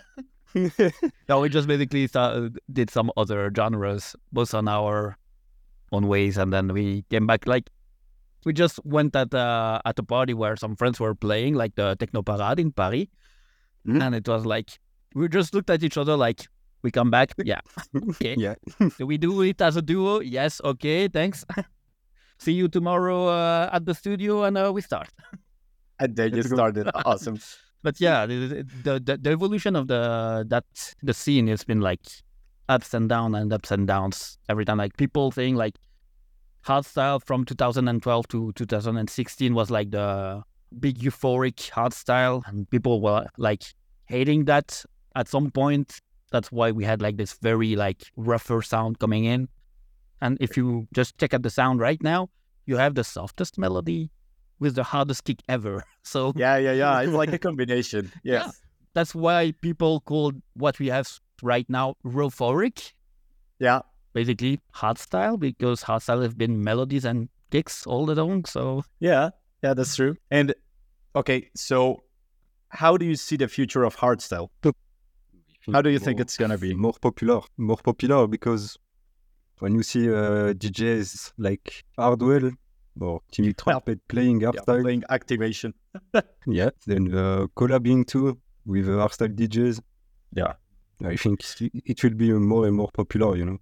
[1.28, 5.18] no, we just basically started, did some other genres, both on our
[5.92, 7.46] own ways, and then we came back.
[7.46, 7.68] Like,
[8.44, 11.96] we just went at uh, at a party where some friends were playing, like the
[11.96, 13.08] Techno Parade in Paris,
[13.86, 14.00] mm-hmm.
[14.00, 14.78] and it was like
[15.14, 16.46] we just looked at each other like,
[16.82, 17.32] we come back.
[17.44, 17.60] Yeah.
[18.10, 18.34] Okay.
[18.36, 18.54] yeah.
[18.98, 20.20] do we do it as a duo?
[20.20, 20.60] Yes.
[20.62, 21.08] Okay.
[21.08, 21.44] Thanks.
[22.38, 25.08] See you tomorrow uh, at the studio and uh, we start.
[25.98, 26.90] And then you started.
[27.06, 27.38] awesome.
[27.82, 30.64] But yeah, the, the, the evolution of the that
[31.02, 32.00] the scene has been like
[32.68, 34.78] ups and downs and ups and downs every time.
[34.78, 35.76] Like people saying like
[36.66, 40.42] hardstyle from 2012 to 2016 was like the
[40.80, 43.62] big euphoric hardstyle, and people were like
[44.06, 44.82] hating that
[45.14, 46.00] at some point
[46.34, 49.48] that's why we had like this very like rougher sound coming in.
[50.20, 52.28] And if you just check out the sound right now,
[52.66, 54.10] you have the softest melody
[54.58, 55.84] with the hardest kick ever.
[56.02, 57.00] So yeah, yeah, yeah.
[57.00, 58.10] It's like a combination.
[58.24, 58.44] Yes.
[58.44, 58.50] Yeah.
[58.94, 61.08] That's why people call what we have
[61.40, 62.92] right now euphoric.
[63.58, 63.82] Yeah.
[64.12, 68.46] Basically hardstyle because hardstyle have been melodies and kicks all the along.
[68.46, 69.30] So yeah,
[69.62, 70.16] yeah, that's true.
[70.32, 70.52] And
[71.14, 72.02] okay, so
[72.68, 74.48] how do you see the future of hardstyle?
[75.72, 77.40] How do you think it's gonna be more popular?
[77.56, 78.78] More popular because
[79.60, 82.50] when you see uh, DJs like Hardwell
[83.00, 85.74] or Timmy Trumpet playing hardstyle, yeah, playing activation,
[86.46, 89.80] yeah, then uh, collabing too with uh, hardstyle DJs,
[90.32, 90.54] yeah,
[91.02, 93.36] I think it will be more and more popular.
[93.36, 93.58] You know.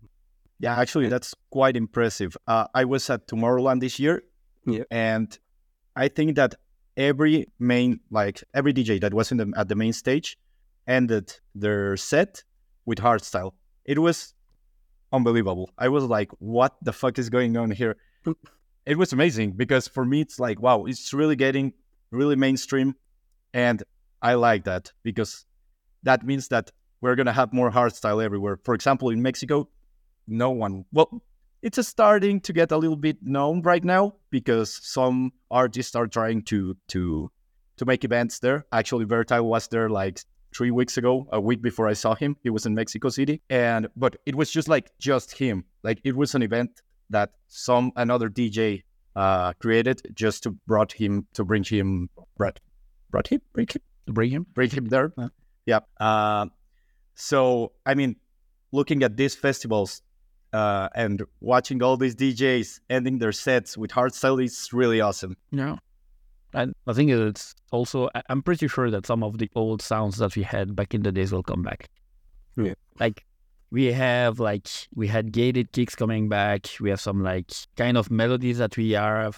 [0.59, 2.37] Yeah, actually, that's quite impressive.
[2.47, 4.23] Uh, I was at Tomorrowland this year,
[4.67, 4.85] yeah.
[4.91, 5.37] and
[5.97, 6.55] I think that
[6.97, 10.39] every main, like every DJ that was in the, at the main stage,
[10.87, 12.43] ended their set
[12.87, 13.53] with hardstyle.
[13.85, 14.35] It was
[15.13, 15.71] unbelievable.
[15.79, 17.97] I was like, what the fuck is going on here?
[18.87, 21.73] it was amazing because for me, it's like, wow, it's really getting
[22.11, 22.95] really mainstream.
[23.55, 23.83] And
[24.21, 25.45] I like that because
[26.03, 26.71] that means that
[27.01, 28.59] we're going to have more hardstyle everywhere.
[28.65, 29.69] For example, in Mexico,
[30.27, 31.23] no one, well,
[31.63, 36.43] it's starting to get a little bit known right now because some artists are trying
[36.43, 37.31] to to
[37.77, 38.67] to make events there.
[38.73, 40.21] Actually, Vertile was there like
[40.55, 42.37] three weeks ago, a week before I saw him.
[42.43, 45.65] He was in Mexico City, and but it was just like just him.
[45.83, 48.83] Like it was an event that some another DJ
[49.17, 52.61] uh, created just to brought him to bring him brought
[53.11, 54.47] brought him bring him Bring him.
[54.55, 55.13] bring him there.
[55.17, 55.29] Yeah.
[55.67, 55.81] Yeah.
[56.01, 56.47] Uh,
[57.15, 58.17] so I mean,
[58.73, 60.03] looking at these festivals
[60.53, 65.37] uh, and watching all these DJs ending their sets with hardstyle is really awesome.
[65.51, 65.77] Yeah.
[66.55, 70.37] And I think it's also, I'm pretty sure that some of the old sounds that
[70.37, 71.89] we had back in the days will come back.
[72.57, 72.75] Yeah.
[73.01, 73.25] Like
[73.71, 76.69] we have like, we had gated kicks coming back.
[76.81, 79.33] We have some like kind of melodies that we are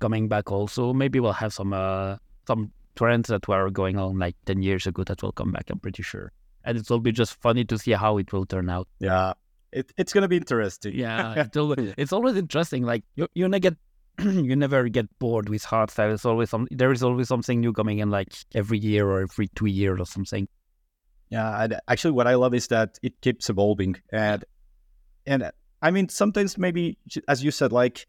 [0.00, 0.92] coming back also.
[0.92, 5.02] Maybe we'll have some, uh, some trends that were going on like 10 years ago
[5.04, 6.30] that will come back, I'm pretty sure.
[6.64, 8.88] And it will be just funny to see how it will turn out.
[9.00, 9.32] Yeah.
[9.72, 10.94] It, it's gonna be interesting.
[10.94, 12.84] Yeah, it's always, it's always interesting.
[12.84, 13.76] Like you're, you never get,
[14.22, 16.12] you never get bored with hardstyle.
[16.12, 16.68] It's always some.
[16.70, 20.06] There is always something new coming in, like every year or every two years or
[20.06, 20.48] something.
[21.30, 24.44] Yeah, and actually, what I love is that it keeps evolving, and
[25.26, 25.50] and
[25.82, 26.96] I mean, sometimes maybe,
[27.28, 28.06] as you said, like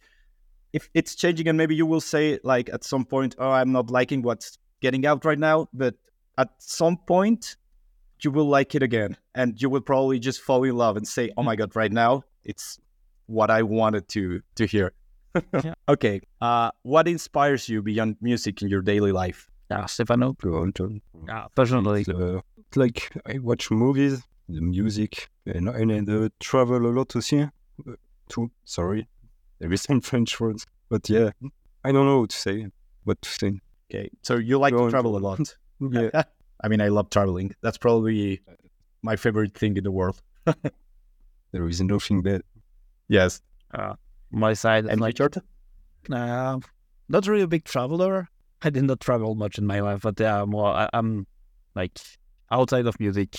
[0.73, 3.89] if it's changing, and maybe you will say like at some point, oh, I'm not
[3.89, 5.95] liking what's getting out right now, but
[6.37, 7.55] at some point,
[8.21, 11.31] you will like it again, and you will probably just fall in love and say,
[11.37, 11.59] oh my mm.
[11.59, 12.79] god, right now it's
[13.25, 14.93] what I wanted to to hear.
[15.63, 15.73] Yeah.
[15.89, 19.49] Okay, uh, what inspires you beyond music in your daily life?
[19.69, 20.33] Yeah, Stefano.
[20.41, 21.01] Go on, John.
[21.27, 22.01] Yeah, personally.
[22.01, 22.41] It's, uh,
[22.75, 27.43] like I watch movies, the music, and, and uh, travel a lot aussi.
[27.87, 27.93] Uh,
[28.29, 29.07] too, sorry.
[29.61, 30.65] Every same French words.
[30.89, 31.31] But yeah,
[31.83, 32.67] I don't know what to say.
[33.03, 33.59] What to say.
[33.91, 35.55] Okay, so you like Go to on, travel a lot.
[35.79, 36.23] Yeah.
[36.63, 37.53] I mean, I love traveling.
[37.61, 38.41] That's probably
[39.01, 40.21] my favorite thing in the world.
[41.51, 42.41] there is nothing bad.
[43.09, 43.41] Yes.
[44.35, 45.37] My side, And like, Richard?
[46.11, 46.59] uh,
[47.09, 48.27] not really a big traveler.
[48.61, 50.67] I did not travel much in my life, but yeah, more.
[50.67, 51.25] I, I'm
[51.75, 51.99] like
[52.51, 53.35] outside of music.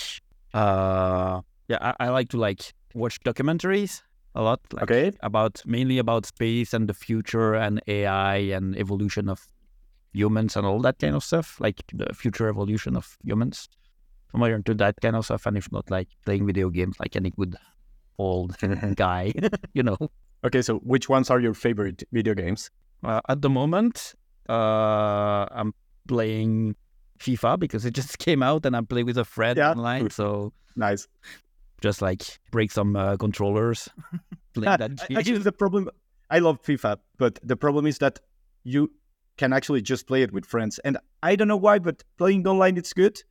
[0.53, 4.01] Uh, yeah, I, I like to like watch documentaries
[4.35, 4.59] a lot.
[4.73, 5.11] Like, Okay.
[5.21, 9.47] about mainly about space and the future and AI and evolution of
[10.13, 13.69] humans and all that kind of stuff, like the future evolution of humans.
[14.33, 17.15] I'm more into that kind of stuff, and if not, like playing video games, like
[17.15, 17.55] any good
[18.17, 18.57] old
[18.95, 19.31] guy,
[19.73, 19.97] you know.
[20.47, 22.71] Okay, so which ones are your favorite video games?
[23.03, 24.15] Uh, at the moment,
[24.49, 25.73] uh, I'm
[26.07, 26.75] playing
[27.19, 29.71] FIFA because it just came out, and I'm playing with a friend Yeah.
[29.71, 30.09] online.
[30.09, 31.07] So Nice.
[31.81, 33.89] just like break some uh, controllers,
[34.53, 35.17] play Ah, that game.
[35.17, 35.89] Actually, the problem,
[36.29, 38.19] I love FIFA, but the problem is that
[38.63, 38.89] you
[39.37, 40.79] can actually just play it with friends.
[40.79, 43.21] And I don't know why, but playing online, it's good.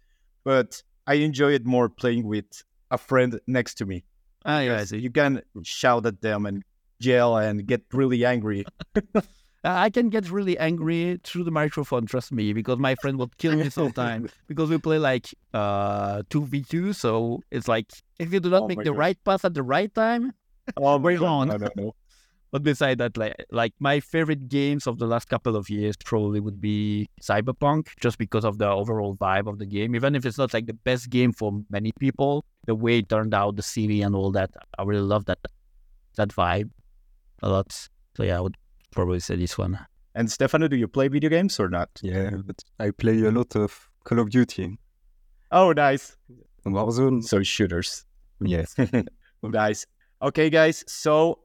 [0.44, 4.04] But I enjoy it more playing with a friend next to me.
[4.44, 4.84] Ah, yeah.
[4.92, 6.62] You can shout at them and
[6.98, 8.64] yell and get really angry.
[9.64, 13.56] I can get really angry through the microphone, trust me, because my friend will kill
[13.56, 14.30] me sometimes.
[14.46, 17.90] because we play like uh two v two, so it's like
[18.20, 18.98] if you do not Oh make the God.
[18.98, 20.32] right pass at the right time.
[20.76, 21.48] Oh my God.
[21.48, 21.94] No, no, no.
[22.52, 26.38] But beside that, like like my favorite games of the last couple of years probably
[26.40, 29.94] would be Cyberpunk, just because of the overall vibe of the game.
[29.96, 33.34] Even if it's not like the best game for many people, the way it turned
[33.34, 35.38] out, the city and all that, I really love that
[36.16, 36.70] that vibe
[37.42, 37.72] a lot.
[38.16, 38.56] So yeah, I would
[38.92, 39.78] probably say this one.
[40.14, 41.90] And Stefano, do you play video games or not?
[42.02, 44.78] Yeah, but I play a lot of Call of Duty.
[45.52, 46.16] Oh, nice.
[46.64, 47.22] Warzone.
[47.22, 48.06] So shooters.
[48.40, 48.74] Yes.
[49.42, 49.86] nice.
[50.22, 50.84] Okay, guys.
[50.86, 51.40] So,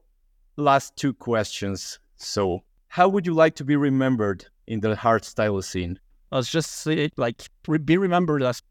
[0.56, 1.98] last two questions.
[2.16, 5.98] So, how would you like to be remembered in the hardstyle scene?
[6.30, 8.62] Let's just uh, say like re- be remembered as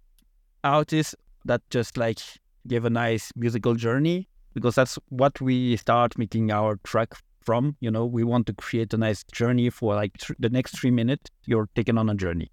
[0.63, 1.15] artists
[1.45, 2.19] that just like
[2.67, 7.75] give a nice musical journey because that's what we start making our track from.
[7.79, 10.91] You know, we want to create a nice journey for like th- the next three
[10.91, 11.29] minutes.
[11.45, 12.51] You're taken on a journey.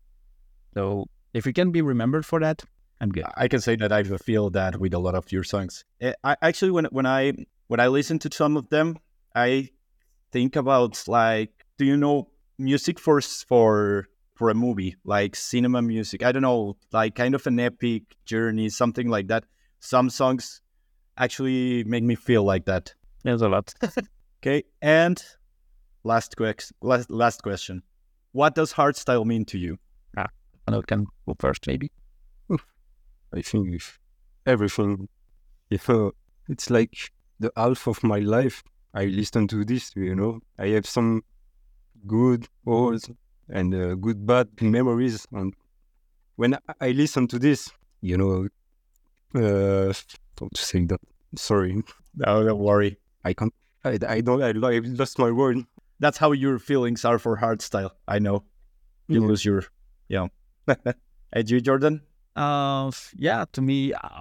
[0.75, 2.65] So if you can be remembered for that,
[3.01, 3.25] I'm good.
[3.37, 5.85] I can say that I feel that with a lot of your songs.
[6.01, 7.33] Eh, I actually, when when I
[7.69, 8.99] when I listen to some of them,
[9.35, 9.71] I
[10.33, 12.29] think about like, do you know
[12.59, 16.25] music for for for a movie like cinema music?
[16.25, 19.45] I don't know, like kind of an epic journey, something like that.
[19.81, 20.61] Some songs
[21.19, 22.95] actually make me feel like that.
[23.25, 23.75] There's a lot.
[24.41, 25.21] Okay, and
[26.05, 27.83] last ques- last last question:
[28.33, 29.79] What does hardstyle mean to you?
[30.17, 30.29] Ah,
[30.69, 31.91] I know can go first, maybe.
[33.33, 33.99] I think if
[34.47, 35.09] everything,
[35.71, 36.13] you know,
[36.49, 36.95] it's like
[37.41, 38.63] the half of my life.
[38.95, 40.41] I listen to this, you know.
[40.59, 41.23] I have some
[42.07, 43.05] good old
[43.49, 45.53] and uh, good bad memories, and
[46.37, 48.49] when I- I listen to this, you know,
[49.35, 49.93] uh,
[50.39, 51.01] don't say that.
[51.37, 51.83] Sorry,
[52.15, 52.97] No, don't worry.
[53.25, 53.53] I can't.
[53.85, 54.43] I, I don't.
[54.43, 55.59] I, I lost my word.
[56.01, 57.91] That's how your feelings are for hardstyle.
[58.07, 58.45] I know.
[59.09, 59.29] You Yeah.
[59.29, 59.65] lose your,
[60.09, 60.29] yeah.
[61.33, 62.03] and you, Jordan?
[62.37, 64.21] Uh, yeah, to me, uh,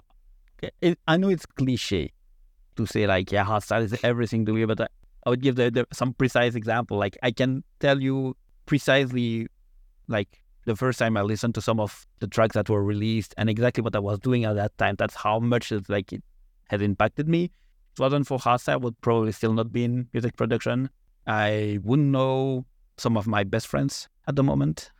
[0.81, 2.13] it, I know it's cliche
[2.77, 4.87] to say like, yeah, hardstyle is everything to me, but I,
[5.25, 6.97] I would give the, the some precise example.
[6.97, 9.47] Like I can tell you precisely,
[10.07, 13.49] like the first time I listened to some of the tracks that were released and
[13.49, 14.95] exactly what I was doing at that time.
[14.97, 16.21] That's how much it like it
[16.69, 17.45] has impacted me.
[17.45, 20.89] If it wasn't for hardstyle, I would probably still not be in music production.
[21.25, 22.65] I wouldn't know
[22.97, 24.91] some of my best friends at the moment.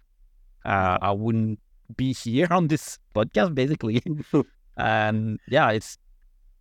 [0.63, 1.59] Uh, I wouldn't
[1.97, 4.01] be here on this podcast basically
[4.78, 5.97] and yeah it's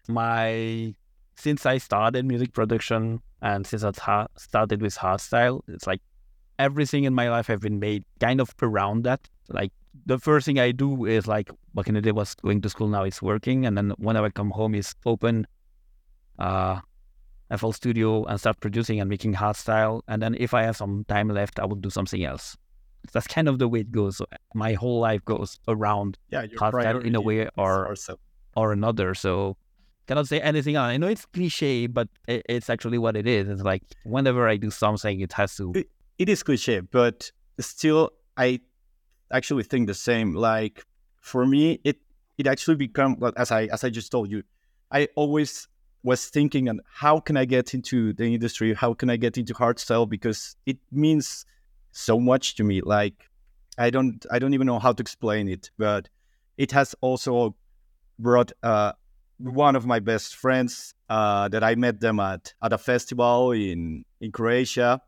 [0.08, 0.94] my
[1.34, 6.00] since i started music production and since i started with hardstyle it's like
[6.58, 9.72] everything in my life have been made kind of around that like
[10.06, 12.88] the first thing i do is like back in the day was going to school
[12.88, 15.46] now it's working and then whenever i come home is open
[16.38, 16.80] uh
[17.56, 20.02] FL Studio and start producing and making hard style.
[20.08, 22.56] And then if I have some time left, I will do something else.
[23.12, 24.16] That's kind of the way it goes.
[24.16, 28.16] So my whole life goes around Yeah, your hardstyle in a way or hardstyle.
[28.56, 29.14] or another.
[29.14, 29.56] So
[30.08, 30.86] cannot say anything else.
[30.88, 33.48] I know it's cliche, but it's actually what it is.
[33.48, 35.70] It's like whenever I do something, it has to.
[35.76, 35.88] it
[36.18, 38.60] is cliche, but still, I
[39.30, 40.34] actually think the same.
[40.34, 40.84] Like
[41.20, 41.98] for me, it
[42.38, 44.42] it actually become as I as I just told you,
[44.90, 45.68] I always
[46.02, 48.74] was thinking and how can I get into the industry?
[48.74, 50.08] How can I get into hardstyle?
[50.08, 51.44] Because it means
[51.90, 52.80] so much to me.
[52.80, 53.28] Like
[53.76, 56.08] I don't I don't even know how to explain it, but
[56.56, 57.56] it has also
[58.18, 58.92] brought uh,
[59.38, 64.04] one of my best friends uh, that I met them at at a festival in
[64.20, 65.02] in Croatia.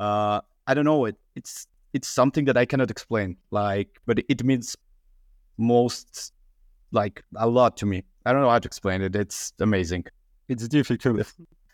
[0.00, 1.16] Uh, I don't know it.
[1.36, 3.36] It's it's something that I cannot explain.
[3.50, 4.76] Like, but it means
[5.58, 6.32] most
[6.92, 8.02] like a lot to me.
[8.26, 9.14] I don't know how to explain it.
[9.14, 10.04] It's amazing.
[10.48, 11.32] It's difficult.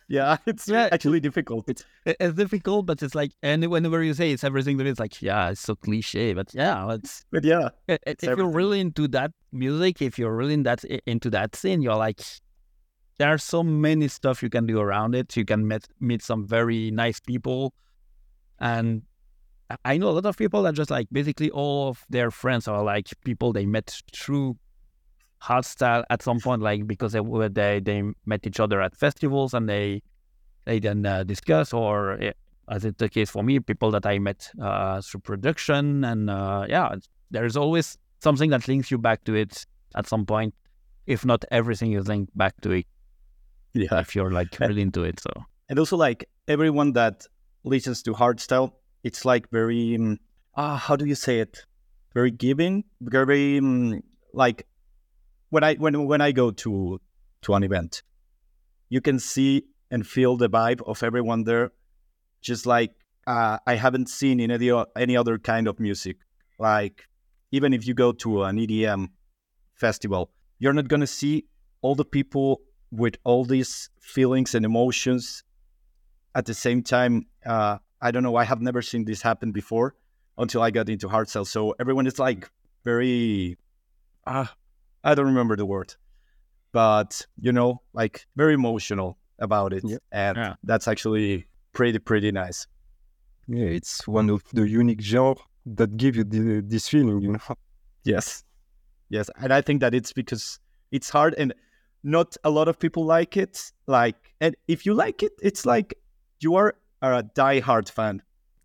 [0.09, 0.89] Yeah, it's Yeah.
[0.93, 1.69] actually difficult.
[1.69, 5.21] It- It's difficult, but it's like, and whenever you say it's everything, that it's like,
[5.21, 9.09] yeah, it's so cliche, but yeah, it's but yeah, I- I- if you're really into
[9.09, 12.21] that music, if you're really in that into that scene, you're like,
[13.19, 15.37] there are so many stuff you can do around it.
[15.37, 17.73] You can meet meet some very nice people,
[18.59, 19.03] and
[19.85, 22.83] I- know a lot of people that just like basically all of their friends are
[22.85, 24.57] like people they met through
[25.43, 29.55] hardstyle at some point, like because they were they they met each other at festivals
[29.55, 30.03] and they
[30.65, 32.21] they then uh, discuss or.
[32.23, 32.33] eh,
[32.69, 36.67] as it's the case for me, people that I met uh, through production, and uh,
[36.69, 36.97] yeah,
[37.31, 40.53] there's always something that links you back to it at some point.
[41.07, 42.87] If not everything is linked back to it,
[43.75, 44.01] yeah.
[44.01, 45.21] if you're like really into it.
[45.21, 45.31] So
[45.69, 47.25] And also, like everyone that
[47.67, 50.19] listens to hardstyle, it's like very um,
[50.57, 51.67] ah, how do you say it?
[52.15, 54.03] Very giving, very um,
[54.33, 54.67] like
[55.51, 57.01] when I when when I go to
[57.43, 58.03] to an event,
[58.89, 61.73] you can see and feel the vibe of everyone there,
[62.41, 62.93] just like
[63.27, 66.17] uh, I haven't seen in any any other kind of music.
[66.59, 67.05] Like
[67.51, 69.09] even if you go to an EDM
[69.75, 71.45] festival, you're not gonna see
[71.83, 75.43] all the people with all these feelings and emotions
[76.37, 78.37] at the same time, uh, I don't know.
[78.37, 79.95] I have never seen this happen before
[80.37, 81.47] until I got into hardstyle.
[81.47, 82.51] So everyone is like
[82.85, 83.57] very,
[84.27, 84.55] ah,
[85.03, 85.95] I don't remember the word,
[86.73, 89.99] but you know, like very emotional about it, Yeah.
[90.13, 90.55] and Yeah.
[90.63, 92.67] that's actually pretty pretty nice.
[93.49, 95.37] Yeah, it's one of the unique genre
[95.79, 97.57] that give you the, this feeling, you know.
[98.05, 98.45] Yes,
[99.09, 100.61] yes, and I think that it's because
[100.91, 101.55] it's hard and
[102.03, 103.73] not a lot of people like it.
[103.87, 105.95] Like, and if you like it, it's like
[106.41, 108.23] you are a die-hard fan.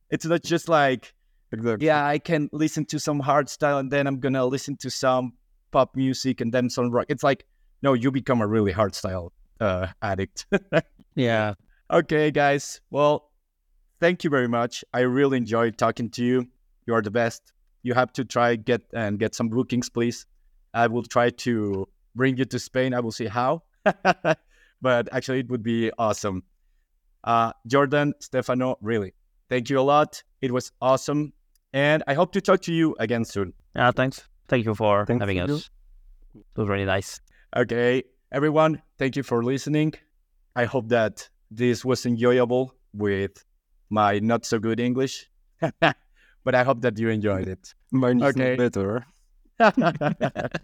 [0.09, 1.13] It's not just like
[1.51, 1.85] Exactly.
[1.85, 5.33] yeah, I can listen to some hard style and then I'm gonna listen to some
[5.71, 7.05] pop music and then some rock.
[7.09, 7.45] It's like,
[7.81, 10.45] no, you become a really hard style uh, addict.
[11.15, 11.55] yeah,
[11.91, 12.79] okay, guys.
[12.89, 13.31] Well,
[13.99, 14.83] thank you very much.
[14.93, 16.47] I really enjoyed talking to you.
[16.85, 17.53] You are the best.
[17.83, 20.25] You have to try get and get some bookings, please.
[20.73, 22.93] I will try to bring you to Spain.
[22.93, 23.63] I will see how.
[24.81, 26.43] but actually, it would be awesome.
[27.23, 29.13] Uh, Jordan, Stefano, really,
[29.49, 30.21] thank you a lot.
[30.41, 31.33] It was awesome.
[31.73, 33.53] And I hope to talk to you again soon.
[33.75, 33.91] yeah.
[33.91, 35.43] Thanks, thank you for Thank having you.
[35.55, 35.69] us.
[36.35, 37.19] It was really nice.
[37.55, 39.93] Okay, everyone, thank you for listening.
[40.55, 43.43] I hope that this was enjoyable with
[43.89, 45.29] my not so good English,
[45.79, 47.73] but I hope that you enjoyed it.
[47.91, 48.55] Mine is Okay.
[48.55, 49.05] better.